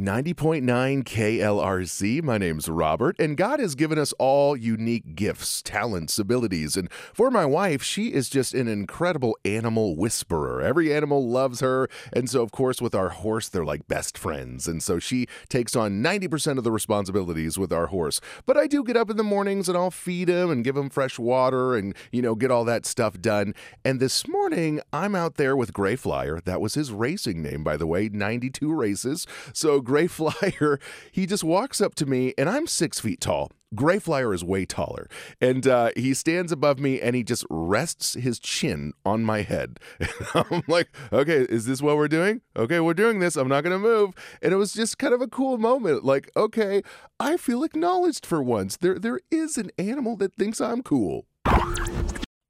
90.9 0.02 1.04
KLRC. 1.04 2.24
My 2.24 2.36
name's 2.36 2.68
Robert, 2.68 3.14
and 3.20 3.36
God 3.36 3.60
has 3.60 3.76
given 3.76 3.98
us 4.00 4.12
all 4.18 4.56
unique 4.56 5.14
gifts, 5.14 5.62
talents, 5.62 6.18
abilities. 6.18 6.76
And 6.76 6.90
for 6.90 7.30
my 7.30 7.46
wife, 7.46 7.84
she 7.84 8.12
is 8.12 8.28
just 8.28 8.52
an 8.52 8.66
incredible 8.66 9.38
animal 9.44 9.94
whisperer. 9.94 10.60
Every 10.60 10.92
animal 10.92 11.28
loves 11.28 11.60
her. 11.60 11.88
And 12.12 12.28
so, 12.28 12.42
of 12.42 12.50
course, 12.50 12.82
with 12.82 12.96
our 12.96 13.10
horse, 13.10 13.48
they're 13.48 13.64
like 13.64 13.86
best 13.86 14.18
friends. 14.18 14.66
And 14.66 14.82
so 14.82 14.98
she 14.98 15.28
takes 15.48 15.76
on 15.76 16.02
90% 16.02 16.58
of 16.58 16.64
the 16.64 16.72
responsibilities 16.72 17.56
with 17.56 17.72
our 17.72 17.86
horse. 17.86 18.20
But 18.44 18.56
I 18.56 18.66
do 18.66 18.82
get 18.82 18.96
up 18.96 19.08
in 19.08 19.16
the 19.16 19.22
mornings 19.22 19.68
and 19.68 19.78
I'll 19.78 19.92
feed 19.92 20.28
him 20.28 20.50
and 20.50 20.64
give 20.64 20.76
him 20.76 20.90
fresh 20.90 21.16
water 21.16 21.76
and, 21.76 21.94
you 22.10 22.22
know, 22.22 22.34
get 22.34 22.50
all 22.50 22.64
that 22.64 22.86
stuff 22.86 23.20
done. 23.20 23.54
And 23.84 24.00
this 24.00 24.26
morning, 24.26 24.80
I'm 24.92 25.14
out 25.14 25.36
there 25.36 25.56
with 25.56 25.72
Gray 25.72 25.94
Flyer. 25.94 26.40
That 26.44 26.60
was 26.60 26.74
his 26.74 26.90
racing 26.90 27.40
name, 27.40 27.62
by 27.62 27.76
the 27.76 27.86
way, 27.86 28.08
92 28.08 28.74
races. 29.02 29.26
So, 29.52 29.80
Gray 29.80 30.06
Flyer, 30.08 30.78
he 31.10 31.26
just 31.26 31.44
walks 31.44 31.80
up 31.80 31.94
to 31.96 32.06
me, 32.06 32.34
and 32.38 32.48
I'm 32.48 32.66
six 32.66 33.00
feet 33.00 33.20
tall. 33.20 33.50
Gray 33.74 33.98
Flyer 33.98 34.34
is 34.34 34.44
way 34.44 34.66
taller. 34.66 35.08
And 35.40 35.66
uh, 35.66 35.92
he 35.96 36.12
stands 36.12 36.52
above 36.52 36.78
me 36.78 37.00
and 37.00 37.16
he 37.16 37.22
just 37.22 37.46
rests 37.48 38.12
his 38.12 38.38
chin 38.38 38.92
on 39.02 39.24
my 39.24 39.40
head. 39.40 39.80
I'm 40.34 40.62
like, 40.68 40.94
okay, 41.10 41.46
is 41.48 41.64
this 41.64 41.80
what 41.80 41.96
we're 41.96 42.06
doing? 42.06 42.42
Okay, 42.54 42.80
we're 42.80 42.92
doing 42.92 43.20
this. 43.20 43.34
I'm 43.34 43.48
not 43.48 43.64
going 43.64 43.72
to 43.72 43.78
move. 43.78 44.14
And 44.42 44.52
it 44.52 44.56
was 44.56 44.74
just 44.74 44.98
kind 44.98 45.14
of 45.14 45.22
a 45.22 45.26
cool 45.26 45.56
moment. 45.56 46.04
Like, 46.04 46.30
okay, 46.36 46.82
I 47.18 47.38
feel 47.38 47.64
acknowledged 47.64 48.26
for 48.26 48.42
once. 48.42 48.76
There, 48.76 48.98
there 48.98 49.20
is 49.30 49.56
an 49.56 49.70
animal 49.78 50.16
that 50.16 50.34
thinks 50.34 50.60
I'm 50.60 50.82
cool. 50.82 51.24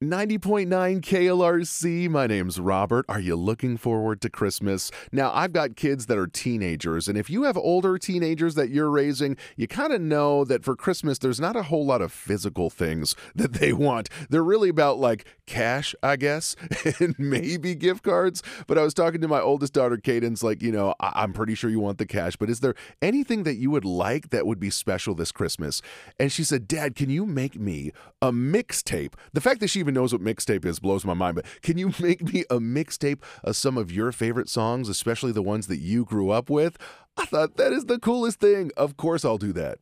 90.9 0.03 1.01
KLRC. 1.01 2.09
My 2.09 2.27
name's 2.27 2.59
Robert. 2.59 3.07
Are 3.09 3.21
you 3.21 3.37
looking 3.37 3.77
forward 3.77 4.21
to 4.23 4.29
Christmas? 4.29 4.91
Now, 5.13 5.31
I've 5.33 5.53
got 5.53 5.77
kids 5.77 6.07
that 6.07 6.19
are 6.19 6.27
teenagers, 6.27 7.07
and 7.07 7.17
if 7.17 7.31
you 7.31 7.45
have 7.45 7.57
older 7.57 7.97
teenagers 7.99 8.57
that 8.57 8.71
you're 8.71 8.91
raising, 8.91 9.37
you 9.57 9.69
kind 9.69 9.93
of 9.93 10.01
know 10.01 10.45
that 10.45 10.65
for 10.65 10.75
Christmas, 10.75 11.19
there's 11.19 11.39
not 11.39 11.55
a 11.55 11.63
whole 11.63 11.87
lot 11.87 12.03
of 12.03 12.11
physical 12.13 12.69
things 12.69 13.15
that 13.37 13.53
they 13.55 13.73
want. 13.73 14.09
They're 14.29 14.43
really 14.43 14.71
about 14.71 14.99
like 14.99 15.25
cash, 15.47 15.95
I 16.03 16.17
guess, 16.17 16.57
and 16.99 17.15
maybe 17.17 17.77
gift 17.77 18.03
cards. 18.03 18.43
But 18.67 18.79
I 18.79 18.83
was 18.83 18.95
talking 18.95 19.21
to 19.21 19.29
my 19.29 19.41
oldest 19.41 19.73
daughter, 19.73 19.97
Cadence, 19.99 20.43
like, 20.43 20.63
you 20.63 20.73
know, 20.73 20.97
I- 20.99 21.13
I'm 21.23 21.33
pretty 21.33 21.55
sure 21.55 21.71
you 21.71 21.79
want 21.79 21.99
the 21.99 22.07
cash, 22.07 22.35
but 22.35 22.51
is 22.51 22.59
there 22.59 22.75
anything 23.01 23.45
that 23.45 23.55
you 23.55 23.71
would 23.71 23.85
like 23.85 24.31
that 24.31 24.49
would 24.49 24.59
be 24.59 24.71
special 24.71 25.15
this 25.15 25.31
Christmas? 25.31 25.81
And 26.19 26.33
she 26.33 26.43
said, 26.43 26.67
Dad, 26.67 26.97
can 26.97 27.09
you 27.09 27.25
make 27.25 27.55
me 27.55 27.93
a 28.21 28.33
mixtape? 28.33 29.13
The 29.33 29.41
fact 29.41 29.61
that 29.61 29.69
she 29.69 29.79
even 29.79 29.92
even 29.93 30.03
knows 30.03 30.13
what 30.13 30.23
mixtape 30.23 30.65
is 30.65 30.81
blows 30.81 31.05
my 31.05 31.15
mind. 31.15 31.37
But 31.37 31.47
can 31.63 31.79
you 31.79 31.93
make 32.01 32.23
me 32.23 32.45
a 32.51 32.59
mixtape 32.59 33.21
of 33.45 33.57
some 33.57 33.77
of 33.77 33.93
your 33.93 34.13
favorite 34.13 34.49
songs, 34.49 34.89
especially 34.89 35.33
the 35.33 35.43
ones 35.43 35.67
that 35.67 35.79
you 35.79 36.05
grew 36.05 36.31
up 36.31 36.51
with? 36.51 36.79
I 37.17 37.27
thought 37.27 37.57
that 37.57 37.73
is 37.73 37.87
the 37.87 37.99
coolest 37.99 38.41
thing. 38.41 38.71
Of 38.77 38.97
course, 38.97 39.25
I'll 39.25 39.39
do 39.39 39.53
that. 39.53 39.79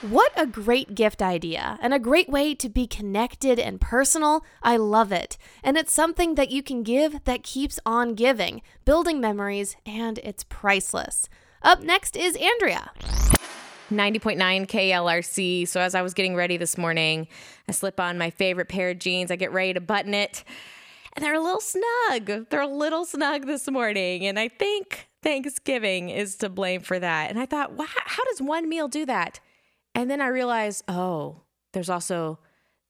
What 0.00 0.32
a 0.34 0.46
great 0.46 0.94
gift 0.94 1.20
idea 1.20 1.78
and 1.82 1.92
a 1.92 1.98
great 1.98 2.30
way 2.30 2.54
to 2.54 2.70
be 2.70 2.86
connected 2.86 3.58
and 3.58 3.78
personal. 3.78 4.42
I 4.62 4.78
love 4.78 5.12
it. 5.12 5.36
And 5.62 5.76
it's 5.76 5.92
something 5.92 6.36
that 6.36 6.50
you 6.50 6.62
can 6.62 6.82
give 6.82 7.24
that 7.24 7.42
keeps 7.42 7.78
on 7.84 8.14
giving, 8.14 8.62
building 8.86 9.20
memories, 9.20 9.76
and 9.84 10.18
it's 10.24 10.44
priceless. 10.44 11.28
Up 11.62 11.82
next 11.82 12.16
is 12.16 12.34
Andrea. 12.36 12.92
90.9 13.90 14.66
KLRC. 14.66 15.68
So 15.68 15.80
as 15.80 15.94
I 15.94 16.02
was 16.02 16.14
getting 16.14 16.34
ready 16.34 16.56
this 16.56 16.78
morning, 16.78 17.28
I 17.68 17.72
slip 17.72 18.00
on 18.00 18.18
my 18.18 18.30
favorite 18.30 18.68
pair 18.68 18.90
of 18.90 18.98
jeans. 18.98 19.30
I 19.30 19.36
get 19.36 19.52
ready 19.52 19.74
to 19.74 19.80
button 19.80 20.14
it. 20.14 20.44
And 21.14 21.24
they're 21.24 21.34
a 21.34 21.40
little 21.40 21.60
snug. 21.60 22.48
They're 22.50 22.60
a 22.60 22.66
little 22.66 23.04
snug 23.04 23.46
this 23.46 23.68
morning. 23.68 24.26
And 24.26 24.38
I 24.38 24.48
think 24.48 25.08
Thanksgiving 25.22 26.08
is 26.08 26.36
to 26.36 26.48
blame 26.48 26.82
for 26.82 26.98
that. 26.98 27.30
And 27.30 27.38
I 27.38 27.46
thought, 27.46 27.72
wow, 27.72 27.86
how 27.88 28.24
does 28.24 28.40
one 28.40 28.68
meal 28.68 28.88
do 28.88 29.04
that? 29.06 29.40
And 29.94 30.10
then 30.10 30.20
I 30.20 30.28
realized, 30.28 30.84
oh, 30.88 31.42
there's 31.72 31.90
also 31.90 32.38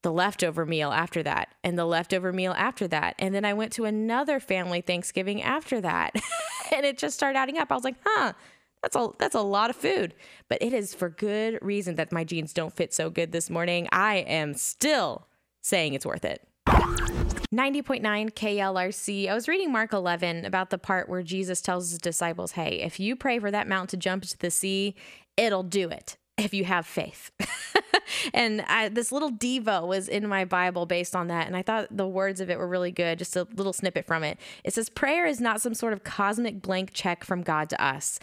the 0.03 0.13
leftover 0.13 0.65
meal 0.65 0.93
after 0.93 1.23
that, 1.23 1.55
and 1.63 1.79
the 1.79 1.85
leftover 1.85 2.33
meal 2.33 2.55
after 2.57 2.89
that. 2.89 3.15
And 3.19 3.35
then 3.35 3.45
I 3.45 3.53
went 3.53 3.73
to 3.73 3.85
another 3.85 4.41
family 4.41 4.81
Thanksgiving 4.81 5.43
after 5.43 5.81
that. 5.81 6.15
and 6.75 6.87
it 6.87 6.97
just 6.97 7.17
started 7.17 7.39
adding 7.39 7.59
up. 7.59 7.71
I 7.71 7.75
was 7.75 7.85
like, 7.85 7.97
huh, 8.05 8.33
that's 8.83 8.97
a 8.97 9.09
that's 9.19 9.35
a 9.35 9.43
lot 9.43 9.71
of 9.71 9.77
food. 9.77 10.15
But 10.49 10.59
it 10.61 10.73
is 10.73 10.95
for 10.95 11.09
good 11.09 11.59
reason 11.63 11.97
that 11.97 12.13
my 12.13 12.25
jeans 12.25 12.53
don't 12.53 12.75
fit 12.75 12.95
so 12.95 13.11
good 13.11 13.33
this 13.33 13.51
morning. 13.51 13.89
I 13.93 14.17
am 14.17 14.55
still 14.55 15.27
saying 15.63 15.95
it's 15.95 16.07
worth 16.07 16.25
it. 16.25 16.47
90.9 17.53 18.03
KLRC. 18.31 19.29
I 19.29 19.35
was 19.35 19.49
reading 19.49 19.73
Mark 19.73 19.93
11 19.93 20.45
about 20.45 20.71
the 20.71 20.79
part 20.79 21.09
where 21.09 21.23
Jesus 21.23 21.61
tells 21.61 21.91
his 21.91 21.99
disciples, 21.99 22.53
Hey, 22.53 22.81
if 22.81 23.01
you 23.01 23.17
pray 23.17 23.41
for 23.41 23.51
that 23.51 23.67
mountain 23.67 23.89
to 23.89 23.97
jump 23.97 24.23
into 24.23 24.39
the 24.39 24.53
sea, 24.53 24.95
it'll 25.37 25.65
do 25.65 25.91
it 25.91 26.17
if 26.39 26.55
you 26.55 26.65
have 26.65 26.87
faith. 26.87 27.33
and 28.35 28.63
I, 28.63 28.89
this 28.89 29.11
little 29.11 29.33
Devo 29.33 29.87
was 29.87 30.09
in 30.09 30.29
my 30.29 30.45
Bible 30.45 30.87
based 30.87 31.17
on 31.17 31.27
that. 31.27 31.49
And 31.49 31.57
I 31.57 31.63
thought 31.63 31.89
the 31.91 32.07
words 32.07 32.41
of 32.41 32.51
it 32.51 32.59
were 32.59 32.69
really 32.69 32.93
good. 32.93 33.19
Just 33.19 33.37
a 33.37 33.47
little 33.55 33.73
snippet 33.73 34.07
from 34.07 34.23
it. 34.23 34.39
It 34.63 34.73
says, 34.73 34.89
Prayer 34.89 35.27
is 35.27 35.41
not 35.41 35.61
some 35.61 35.75
sort 35.75 35.93
of 35.93 36.05
cosmic 36.05 36.63
blank 36.63 36.91
check 36.93 37.25
from 37.25 37.43
God 37.43 37.69
to 37.71 37.83
us. 37.83 38.21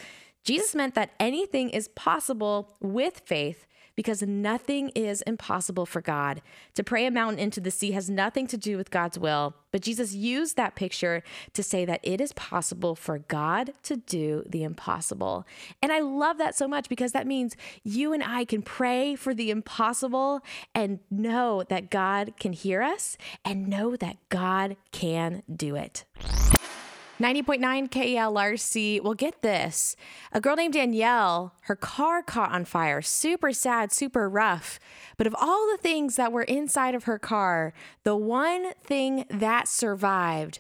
Jesus 0.47 0.73
meant 0.73 0.95
that 0.95 1.11
anything 1.19 1.69
is 1.71 1.89
possible 1.89 2.73
with 2.79 3.21
faith 3.25 3.67
because 3.97 4.21
nothing 4.21 4.89
is 4.95 5.21
impossible 5.23 5.85
for 5.85 5.99
God. 5.99 6.41
To 6.75 6.85
pray 6.85 7.05
a 7.05 7.11
mountain 7.11 7.37
into 7.37 7.59
the 7.59 7.69
sea 7.69 7.91
has 7.91 8.09
nothing 8.09 8.47
to 8.47 8.55
do 8.55 8.77
with 8.77 8.89
God's 8.89 9.19
will, 9.19 9.55
but 9.71 9.81
Jesus 9.81 10.13
used 10.13 10.55
that 10.55 10.75
picture 10.75 11.21
to 11.51 11.61
say 11.61 11.83
that 11.83 11.99
it 12.01 12.21
is 12.21 12.31
possible 12.31 12.95
for 12.95 13.19
God 13.19 13.73
to 13.83 13.97
do 13.97 14.43
the 14.47 14.63
impossible. 14.63 15.45
And 15.81 15.91
I 15.91 15.99
love 15.99 16.37
that 16.37 16.55
so 16.55 16.65
much 16.65 16.87
because 16.87 17.11
that 17.11 17.27
means 17.27 17.57
you 17.83 18.13
and 18.13 18.23
I 18.23 18.45
can 18.45 18.61
pray 18.61 19.15
for 19.15 19.33
the 19.33 19.51
impossible 19.51 20.39
and 20.73 20.99
know 21.11 21.63
that 21.67 21.89
God 21.91 22.35
can 22.39 22.53
hear 22.53 22.81
us 22.81 23.17
and 23.43 23.67
know 23.67 23.97
that 23.97 24.15
God 24.29 24.77
can 24.93 25.43
do 25.53 25.75
it. 25.75 26.05
90.9 27.19 27.89
KLRC. 27.89 29.01
Well, 29.01 29.15
get 29.15 29.41
this. 29.41 29.95
A 30.31 30.39
girl 30.39 30.55
named 30.55 30.75
Danielle, 30.75 31.53
her 31.61 31.75
car 31.75 32.21
caught 32.21 32.51
on 32.51 32.65
fire. 32.65 33.01
Super 33.01 33.51
sad, 33.51 33.91
super 33.91 34.29
rough. 34.29 34.79
But 35.17 35.27
of 35.27 35.35
all 35.39 35.67
the 35.71 35.81
things 35.81 36.15
that 36.15 36.31
were 36.31 36.43
inside 36.43 36.93
of 36.93 37.05
her 37.05 37.17
car, 37.17 37.73
the 38.03 38.15
one 38.15 38.73
thing 38.83 39.25
that 39.29 39.67
survived 39.67 40.59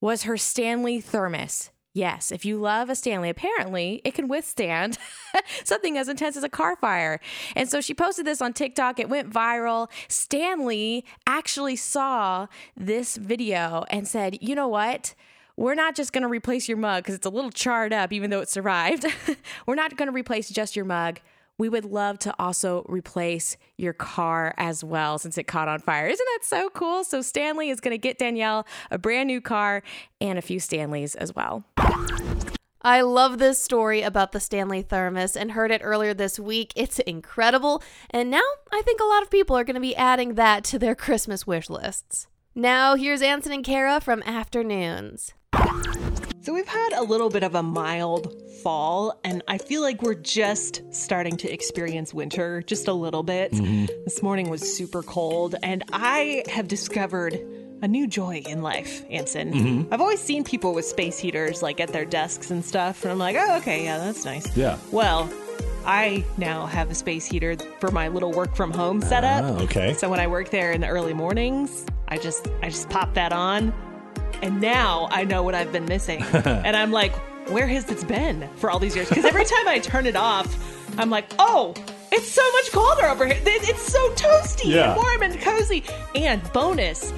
was 0.00 0.22
her 0.22 0.38
Stanley 0.38 1.00
thermos. 1.00 1.70
Yes, 1.92 2.30
if 2.30 2.44
you 2.44 2.56
love 2.56 2.88
a 2.88 2.94
Stanley, 2.94 3.28
apparently 3.28 4.00
it 4.04 4.14
can 4.14 4.28
withstand 4.28 4.96
something 5.64 5.98
as 5.98 6.08
intense 6.08 6.36
as 6.36 6.44
a 6.44 6.48
car 6.48 6.76
fire. 6.76 7.20
And 7.56 7.68
so 7.68 7.80
she 7.80 7.94
posted 7.94 8.24
this 8.24 8.40
on 8.40 8.52
TikTok. 8.52 9.00
It 9.00 9.08
went 9.08 9.30
viral. 9.30 9.88
Stanley 10.06 11.04
actually 11.26 11.74
saw 11.74 12.46
this 12.76 13.16
video 13.16 13.84
and 13.90 14.06
said, 14.06 14.38
you 14.40 14.54
know 14.54 14.68
what? 14.68 15.14
We're 15.60 15.74
not 15.74 15.94
just 15.94 16.14
going 16.14 16.22
to 16.22 16.28
replace 16.28 16.68
your 16.70 16.78
mug 16.78 17.02
because 17.02 17.14
it's 17.14 17.26
a 17.26 17.30
little 17.30 17.50
charred 17.50 17.92
up, 17.92 18.14
even 18.14 18.30
though 18.30 18.40
it 18.40 18.48
survived. 18.48 19.04
we're 19.66 19.74
not 19.74 19.94
going 19.98 20.06
to 20.06 20.12
replace 20.12 20.48
just 20.48 20.74
your 20.74 20.86
mug. 20.86 21.20
We 21.58 21.68
would 21.68 21.84
love 21.84 22.18
to 22.20 22.34
also 22.38 22.86
replace 22.88 23.58
your 23.76 23.92
car 23.92 24.54
as 24.56 24.82
well 24.82 25.18
since 25.18 25.36
it 25.36 25.46
caught 25.46 25.68
on 25.68 25.80
fire. 25.80 26.06
Isn't 26.06 26.26
that 26.32 26.46
so 26.46 26.70
cool? 26.70 27.04
So, 27.04 27.20
Stanley 27.20 27.68
is 27.68 27.78
going 27.78 27.92
to 27.92 27.98
get 27.98 28.16
Danielle 28.16 28.66
a 28.90 28.96
brand 28.96 29.26
new 29.26 29.42
car 29.42 29.82
and 30.18 30.38
a 30.38 30.42
few 30.42 30.60
Stanleys 30.60 31.14
as 31.14 31.36
well. 31.36 31.62
I 32.80 33.02
love 33.02 33.36
this 33.36 33.60
story 33.60 34.00
about 34.00 34.32
the 34.32 34.40
Stanley 34.40 34.80
thermos 34.80 35.36
and 35.36 35.52
heard 35.52 35.70
it 35.70 35.82
earlier 35.84 36.14
this 36.14 36.38
week. 36.40 36.72
It's 36.74 37.00
incredible. 37.00 37.82
And 38.08 38.30
now 38.30 38.40
I 38.72 38.80
think 38.80 38.98
a 38.98 39.04
lot 39.04 39.22
of 39.22 39.30
people 39.30 39.58
are 39.58 39.64
going 39.64 39.74
to 39.74 39.80
be 39.80 39.94
adding 39.94 40.36
that 40.36 40.64
to 40.64 40.78
their 40.78 40.94
Christmas 40.94 41.46
wish 41.46 41.68
lists. 41.68 42.28
Now, 42.54 42.94
here's 42.94 43.20
Ansen 43.20 43.52
and 43.52 43.62
Kara 43.62 44.00
from 44.00 44.22
Afternoons. 44.22 45.34
So 46.42 46.54
we've 46.54 46.66
had 46.66 46.92
a 46.94 47.02
little 47.02 47.28
bit 47.28 47.42
of 47.42 47.54
a 47.54 47.62
mild 47.62 48.34
fall, 48.62 49.20
and 49.24 49.42
I 49.46 49.58
feel 49.58 49.82
like 49.82 50.02
we're 50.02 50.14
just 50.14 50.82
starting 50.92 51.36
to 51.36 51.52
experience 51.52 52.14
winter 52.14 52.62
just 52.62 52.88
a 52.88 52.92
little 52.92 53.22
bit. 53.22 53.52
Mm-hmm. 53.52 53.86
This 54.04 54.22
morning 54.22 54.48
was 54.48 54.62
super 54.62 55.02
cold, 55.02 55.54
and 55.62 55.84
I 55.92 56.44
have 56.48 56.66
discovered 56.66 57.38
a 57.82 57.88
new 57.88 58.06
joy 58.06 58.42
in 58.46 58.62
life, 58.62 59.04
Ansen. 59.10 59.52
Mm-hmm. 59.52 59.94
I've 59.94 60.00
always 60.00 60.20
seen 60.20 60.42
people 60.42 60.72
with 60.72 60.86
space 60.86 61.18
heaters 61.18 61.62
like 61.62 61.78
at 61.78 61.92
their 61.92 62.04
desks 62.06 62.50
and 62.50 62.64
stuff, 62.64 63.02
and 63.02 63.12
I'm 63.12 63.18
like, 63.18 63.36
oh, 63.38 63.58
okay, 63.58 63.84
yeah, 63.84 63.98
that's 63.98 64.24
nice. 64.24 64.56
Yeah. 64.56 64.78
Well, 64.90 65.30
I 65.84 66.24
now 66.38 66.66
have 66.66 66.90
a 66.90 66.94
space 66.94 67.26
heater 67.26 67.56
for 67.80 67.90
my 67.90 68.08
little 68.08 68.32
work 68.32 68.56
from 68.56 68.70
home 68.70 69.02
setup. 69.02 69.44
Ah, 69.44 69.62
okay. 69.64 69.92
So 69.92 70.08
when 70.08 70.20
I 70.20 70.26
work 70.26 70.50
there 70.50 70.72
in 70.72 70.80
the 70.80 70.88
early 70.88 71.14
mornings, 71.14 71.84
I 72.08 72.16
just 72.16 72.48
I 72.62 72.70
just 72.70 72.88
pop 72.88 73.12
that 73.14 73.32
on 73.32 73.72
and 74.42 74.60
now 74.60 75.08
I 75.10 75.24
know 75.24 75.42
what 75.42 75.54
I've 75.54 75.72
been 75.72 75.86
missing. 75.86 76.22
and 76.34 76.76
I'm 76.76 76.90
like, 76.92 77.14
where 77.50 77.66
has 77.66 77.84
this 77.84 78.04
been 78.04 78.48
for 78.56 78.70
all 78.70 78.78
these 78.78 78.94
years? 78.94 79.08
Because 79.08 79.24
every 79.24 79.44
time 79.44 79.68
I 79.68 79.78
turn 79.78 80.06
it 80.06 80.16
off, 80.16 80.48
I'm 80.98 81.10
like, 81.10 81.26
oh, 81.38 81.74
it's 82.12 82.28
so 82.28 82.42
much 82.52 82.72
colder 82.72 83.06
over 83.06 83.26
here. 83.26 83.40
It's 83.44 83.82
so 83.92 84.10
toasty 84.14 84.72
Yeah. 84.72 84.92
and 84.92 84.96
warm 84.96 85.22
and 85.22 85.40
cozy. 85.40 85.84
And 86.14 86.42
bonus, 86.52 87.12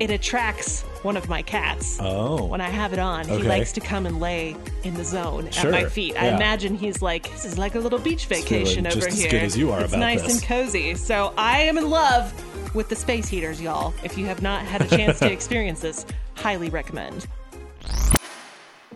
it 0.00 0.10
attracts 0.10 0.82
one 1.02 1.16
of 1.16 1.28
my 1.28 1.42
cats. 1.42 1.98
Oh. 2.00 2.44
When 2.46 2.60
I 2.60 2.68
have 2.68 2.92
it 2.92 2.98
on, 2.98 3.26
he 3.28 3.38
likes 3.42 3.72
to 3.72 3.80
come 3.80 4.06
and 4.06 4.20
lay 4.20 4.56
in 4.84 4.94
the 4.94 5.04
zone 5.04 5.50
Sure, 5.50 5.72
at 5.74 5.82
my 5.82 5.88
feet. 5.88 6.16
I 6.16 6.28
imagine 6.28 6.76
he's 6.76 7.02
like, 7.02 7.30
this 7.30 7.44
is 7.44 7.58
like 7.58 7.74
a 7.74 7.78
little 7.80 7.98
beach 7.98 8.26
vacation 8.26 8.84
just 8.84 8.96
over 8.96 9.08
as 9.08 9.18
here. 9.20 9.30
good 9.30 9.42
as 9.42 9.56
you 9.58 9.70
are 9.72 9.80
it's 9.80 9.92
about 9.92 10.00
nice 10.00 10.22
this. 10.22 10.38
and 10.38 10.42
cozy. 10.46 10.94
So 10.94 11.32
I 11.36 11.62
am 11.62 11.76
in 11.78 11.90
love 11.90 12.32
with 12.74 12.88
the 12.88 12.96
space 12.96 13.28
heaters, 13.28 13.60
y'all. 13.60 13.92
If 14.02 14.16
you 14.16 14.26
have 14.26 14.42
not 14.42 14.62
had 14.64 14.80
a 14.82 14.88
chance 14.88 15.18
to 15.18 15.30
experience 15.32 15.80
this, 15.80 16.06
highly 16.42 16.70
recommend. 16.70 17.26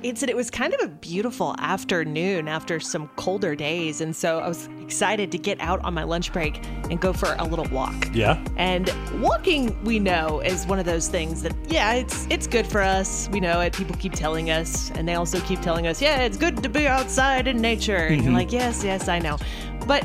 It 0.02 0.18
said 0.18 0.28
it 0.28 0.36
was 0.36 0.50
kind 0.50 0.74
of 0.74 0.80
a 0.82 0.88
beautiful 0.88 1.54
afternoon 1.58 2.48
after 2.48 2.78
some 2.80 3.08
colder 3.16 3.56
days, 3.56 4.02
and 4.02 4.14
so 4.14 4.40
I 4.40 4.46
was 4.46 4.68
excited 4.82 5.32
to 5.32 5.38
get 5.38 5.58
out 5.58 5.82
on 5.84 5.94
my 5.94 6.02
lunch 6.02 6.32
break 6.34 6.62
and 6.90 7.00
go 7.00 7.14
for 7.14 7.34
a 7.38 7.44
little 7.44 7.64
walk. 7.66 8.10
Yeah. 8.12 8.38
And 8.58 8.92
walking, 9.22 9.82
we 9.84 9.98
know, 9.98 10.40
is 10.40 10.66
one 10.66 10.78
of 10.78 10.84
those 10.84 11.08
things 11.08 11.42
that, 11.42 11.54
yeah, 11.68 11.94
it's 11.94 12.26
it's 12.28 12.46
good 12.46 12.66
for 12.66 12.82
us. 12.82 13.28
We 13.32 13.40
know 13.40 13.60
it. 13.62 13.72
People 13.72 13.96
keep 13.96 14.12
telling 14.12 14.50
us, 14.50 14.90
and 14.90 15.08
they 15.08 15.14
also 15.14 15.40
keep 15.40 15.60
telling 15.62 15.86
us, 15.86 16.02
yeah, 16.02 16.20
it's 16.20 16.36
good 16.36 16.62
to 16.62 16.68
be 16.68 16.86
outside 16.86 17.48
in 17.48 17.56
nature. 17.56 17.96
And 17.96 18.22
you're 18.22 18.32
Mhm. 18.32 18.36
like, 18.36 18.52
yes, 18.52 18.84
yes, 18.84 19.08
I 19.08 19.18
know. 19.18 19.38
But 19.86 20.04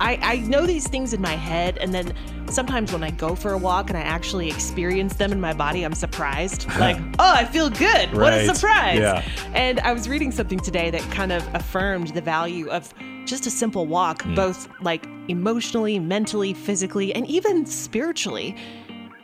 I, 0.00 0.18
I 0.22 0.36
know 0.40 0.66
these 0.66 0.86
things 0.86 1.12
in 1.12 1.20
my 1.20 1.34
head, 1.36 1.78
and 1.78 1.92
then 1.92 2.14
sometimes 2.48 2.92
when 2.92 3.02
I 3.02 3.10
go 3.10 3.34
for 3.34 3.52
a 3.52 3.58
walk 3.58 3.90
and 3.90 3.98
I 3.98 4.02
actually 4.02 4.48
experience 4.48 5.16
them 5.16 5.32
in 5.32 5.40
my 5.40 5.52
body, 5.52 5.82
I'm 5.84 5.94
surprised. 5.94 6.68
like, 6.78 6.96
oh, 7.18 7.32
I 7.34 7.44
feel 7.44 7.68
good. 7.70 8.12
What 8.14 8.32
a 8.32 8.54
surprise. 8.54 8.98
Yeah. 8.98 9.22
And 9.54 9.80
I 9.80 9.92
was 9.92 10.08
reading 10.08 10.30
something 10.32 10.60
today 10.60 10.90
that 10.90 11.02
kind 11.10 11.32
of 11.32 11.46
affirmed 11.54 12.08
the 12.08 12.20
value 12.20 12.68
of 12.70 12.92
just 13.24 13.46
a 13.46 13.50
simple 13.50 13.86
walk, 13.86 14.22
Mm. 14.22 14.34
both 14.36 14.68
like 14.80 15.06
emotionally, 15.28 15.98
mentally, 15.98 16.54
physically, 16.54 17.14
and 17.14 17.26
even 17.26 17.66
spiritually. 17.66 18.56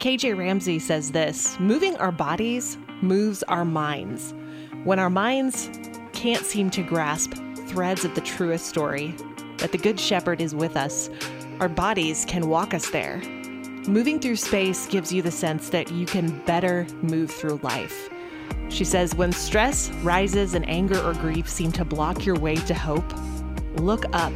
KJ 0.00 0.36
Ramsey 0.36 0.78
says 0.78 1.12
this 1.12 1.58
moving 1.58 1.96
our 1.96 2.12
bodies 2.12 2.76
moves 3.00 3.42
our 3.44 3.64
minds. 3.64 4.34
When 4.84 4.98
our 4.98 5.08
minds 5.08 5.70
can't 6.12 6.44
seem 6.44 6.68
to 6.70 6.82
grasp 6.82 7.32
threads 7.68 8.04
of 8.04 8.14
the 8.14 8.20
truest 8.20 8.66
story, 8.66 9.14
that 9.58 9.72
the 9.72 9.78
Good 9.78 9.98
Shepherd 9.98 10.40
is 10.40 10.54
with 10.54 10.76
us, 10.76 11.10
our 11.60 11.68
bodies 11.68 12.24
can 12.26 12.48
walk 12.48 12.74
us 12.74 12.90
there. 12.90 13.18
Moving 13.86 14.18
through 14.18 14.36
space 14.36 14.86
gives 14.86 15.12
you 15.12 15.22
the 15.22 15.30
sense 15.30 15.68
that 15.70 15.92
you 15.92 16.06
can 16.06 16.38
better 16.44 16.86
move 17.02 17.30
through 17.30 17.60
life. 17.62 18.08
She 18.70 18.84
says, 18.84 19.14
when 19.14 19.32
stress 19.32 19.90
rises 20.02 20.54
and 20.54 20.68
anger 20.68 20.98
or 21.00 21.12
grief 21.14 21.48
seem 21.48 21.70
to 21.72 21.84
block 21.84 22.24
your 22.24 22.36
way 22.36 22.56
to 22.56 22.74
hope, 22.74 23.04
look 23.76 24.04
up. 24.12 24.32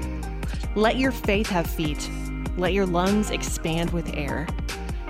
Let 0.74 0.96
your 0.96 1.12
faith 1.12 1.48
have 1.48 1.66
feet. 1.66 2.09
Let 2.57 2.72
your 2.72 2.87
lungs 2.87 3.31
expand 3.31 3.90
with 3.90 4.14
air. 4.14 4.46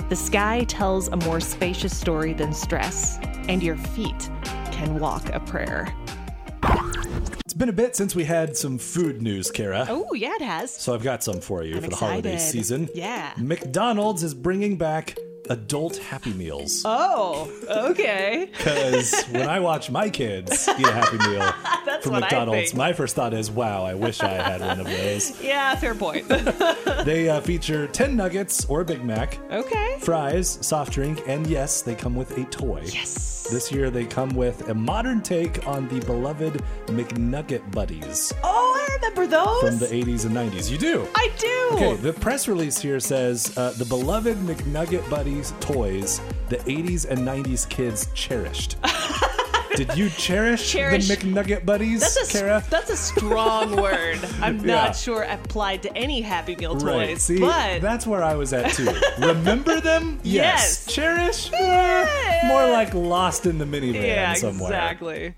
The 0.08 0.16
sky 0.16 0.64
tells 0.64 1.08
a 1.08 1.16
more 1.16 1.40
spacious 1.40 1.94
story 1.96 2.32
than 2.32 2.52
stress, 2.52 3.18
and 3.48 3.62
your 3.62 3.76
feet 3.76 4.30
can 4.70 4.98
walk 4.98 5.28
a 5.30 5.40
prayer. 5.40 5.92
It's 7.58 7.64
been 7.64 7.70
a 7.70 7.72
bit 7.72 7.96
since 7.96 8.14
we 8.14 8.22
had 8.22 8.56
some 8.56 8.78
food 8.78 9.20
news, 9.20 9.50
Kara. 9.50 9.84
Oh, 9.90 10.14
yeah, 10.14 10.32
it 10.36 10.42
has. 10.42 10.72
So 10.72 10.94
I've 10.94 11.02
got 11.02 11.24
some 11.24 11.40
for 11.40 11.64
you 11.64 11.74
I'm 11.78 11.82
for 11.82 11.90
the 11.90 11.96
holiday 11.96 12.38
season. 12.38 12.88
Yeah. 12.94 13.32
McDonald's 13.36 14.22
is 14.22 14.32
bringing 14.32 14.76
back 14.76 15.18
adult 15.50 15.96
Happy 15.98 16.32
Meals. 16.32 16.82
Oh, 16.84 17.50
okay. 17.68 18.50
Because 18.56 19.24
when 19.30 19.48
I 19.48 19.60
watch 19.60 19.90
my 19.90 20.10
kids 20.10 20.68
eat 20.68 20.86
a 20.86 20.92
Happy 20.92 21.18
Meal 21.28 22.00
from 22.02 22.20
McDonald's, 22.20 22.74
my 22.74 22.92
first 22.92 23.14
thought 23.14 23.34
is, 23.34 23.50
wow, 23.50 23.84
I 23.84 23.94
wish 23.94 24.20
I 24.20 24.28
had 24.28 24.60
one 24.60 24.80
of 24.80 24.86
those. 24.86 25.40
Yeah, 25.42 25.74
fair 25.76 25.94
point. 25.94 26.26
They 27.04 27.28
uh, 27.28 27.40
feature 27.40 27.86
10 27.86 28.16
nuggets 28.16 28.64
or 28.66 28.80
a 28.80 28.84
Big 28.84 29.04
Mac, 29.04 29.38
okay. 29.50 29.98
fries, 30.00 30.58
soft 30.66 30.92
drink, 30.92 31.22
and 31.26 31.46
yes, 31.46 31.80
they 31.80 31.94
come 31.94 32.14
with 32.14 32.36
a 32.36 32.44
toy. 32.44 32.82
Yes. 32.84 33.46
This 33.50 33.72
year 33.72 33.88
they 33.90 34.04
come 34.04 34.30
with 34.30 34.68
a 34.68 34.74
modern 34.74 35.22
take 35.22 35.66
on 35.66 35.88
the 35.88 36.00
beloved 36.00 36.62
McNugget 36.86 37.70
Buddies 37.72 38.32
Oh, 38.42 38.67
I 38.88 38.94
remember 38.96 39.26
those. 39.26 39.60
from 39.62 39.78
the 39.78 39.86
80s 39.86 40.24
and 40.24 40.34
90s. 40.34 40.70
You 40.70 40.78
do? 40.78 41.06
I 41.14 41.30
do. 41.38 41.68
Okay, 41.74 41.96
the 41.96 42.12
press 42.12 42.48
release 42.48 42.78
here 42.78 43.00
says 43.00 43.56
uh, 43.56 43.72
the 43.72 43.84
beloved 43.84 44.36
McNugget 44.38 45.08
Buddies 45.10 45.52
toys 45.60 46.20
the 46.48 46.56
80s 46.58 47.06
and 47.08 47.18
90s 47.20 47.68
kids 47.68 48.08
cherished. 48.14 48.76
Did 49.76 49.94
you 49.96 50.08
cherish, 50.10 50.72
Cherish- 50.72 51.06
the 51.08 51.16
McNugget 51.16 51.64
Buddies, 51.64 52.00
That's 52.00 52.34
a 52.34 52.38
Kara? 52.38 52.64
that's 52.68 52.90
a 52.90 52.96
strong 52.96 53.76
word. 53.80 54.18
I'm 54.40 54.58
Yeah. 54.66 54.74
not 54.86 54.96
sure 54.96 55.22
applied 55.22 55.82
to 55.84 55.96
any 55.96 56.20
Happy 56.20 56.56
Meal 56.56 56.72
toys, 56.74 56.82
Right. 56.82 57.18
See, 57.20 57.38
but 57.38 57.80
that's 57.80 58.04
where 58.06 58.24
I 58.24 58.34
was 58.34 58.52
at 58.52 58.72
too. 58.72 58.90
Remember 59.20 59.80
them? 59.80 60.18
Yes. 60.24 60.84
Cherish? 60.86 61.50
Eh, 61.52 62.40
More 62.48 62.66
like 62.70 62.92
lost 62.94 63.46
in 63.46 63.58
the 63.58 63.64
minivan 63.66 64.02
yeah, 64.02 64.32
somewhere. 64.34 64.72
exactly. 64.72 65.34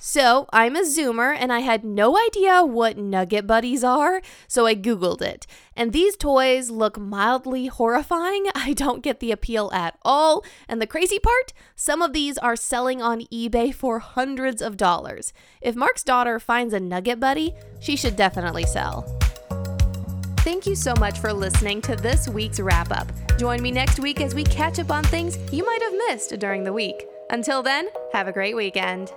So, 0.00 0.46
I'm 0.52 0.76
a 0.76 0.82
Zoomer 0.82 1.34
and 1.36 1.52
I 1.52 1.58
had 1.58 1.84
no 1.84 2.16
idea 2.16 2.64
what 2.64 2.96
Nugget 2.96 3.48
Buddies 3.48 3.82
are, 3.82 4.22
so 4.46 4.64
I 4.64 4.76
Googled 4.76 5.22
it. 5.22 5.44
And 5.74 5.92
these 5.92 6.16
toys 6.16 6.70
look 6.70 6.98
mildly 6.98 7.66
horrifying. 7.66 8.46
I 8.54 8.74
don't 8.74 9.02
get 9.02 9.18
the 9.18 9.32
appeal 9.32 9.70
at 9.74 9.98
all. 10.02 10.44
And 10.68 10.80
the 10.80 10.86
crazy 10.86 11.18
part? 11.18 11.52
Some 11.74 12.00
of 12.00 12.12
these 12.12 12.38
are 12.38 12.54
selling 12.54 13.02
on 13.02 13.22
eBay 13.22 13.74
for 13.74 13.98
hundreds 13.98 14.62
of 14.62 14.76
dollars. 14.76 15.32
If 15.60 15.74
Mark's 15.74 16.04
daughter 16.04 16.38
finds 16.38 16.72
a 16.72 16.80
Nugget 16.80 17.18
Buddy, 17.18 17.54
she 17.80 17.96
should 17.96 18.14
definitely 18.14 18.66
sell. 18.66 19.02
Thank 20.38 20.64
you 20.64 20.76
so 20.76 20.94
much 21.00 21.18
for 21.18 21.32
listening 21.32 21.82
to 21.82 21.96
this 21.96 22.28
week's 22.28 22.60
wrap 22.60 22.92
up. 22.92 23.10
Join 23.36 23.60
me 23.60 23.72
next 23.72 23.98
week 23.98 24.20
as 24.20 24.34
we 24.34 24.44
catch 24.44 24.78
up 24.78 24.92
on 24.92 25.02
things 25.04 25.36
you 25.52 25.66
might 25.66 25.82
have 25.82 25.92
missed 26.08 26.38
during 26.38 26.62
the 26.62 26.72
week. 26.72 27.06
Until 27.30 27.62
then, 27.64 27.88
have 28.12 28.28
a 28.28 28.32
great 28.32 28.54
weekend. 28.54 29.12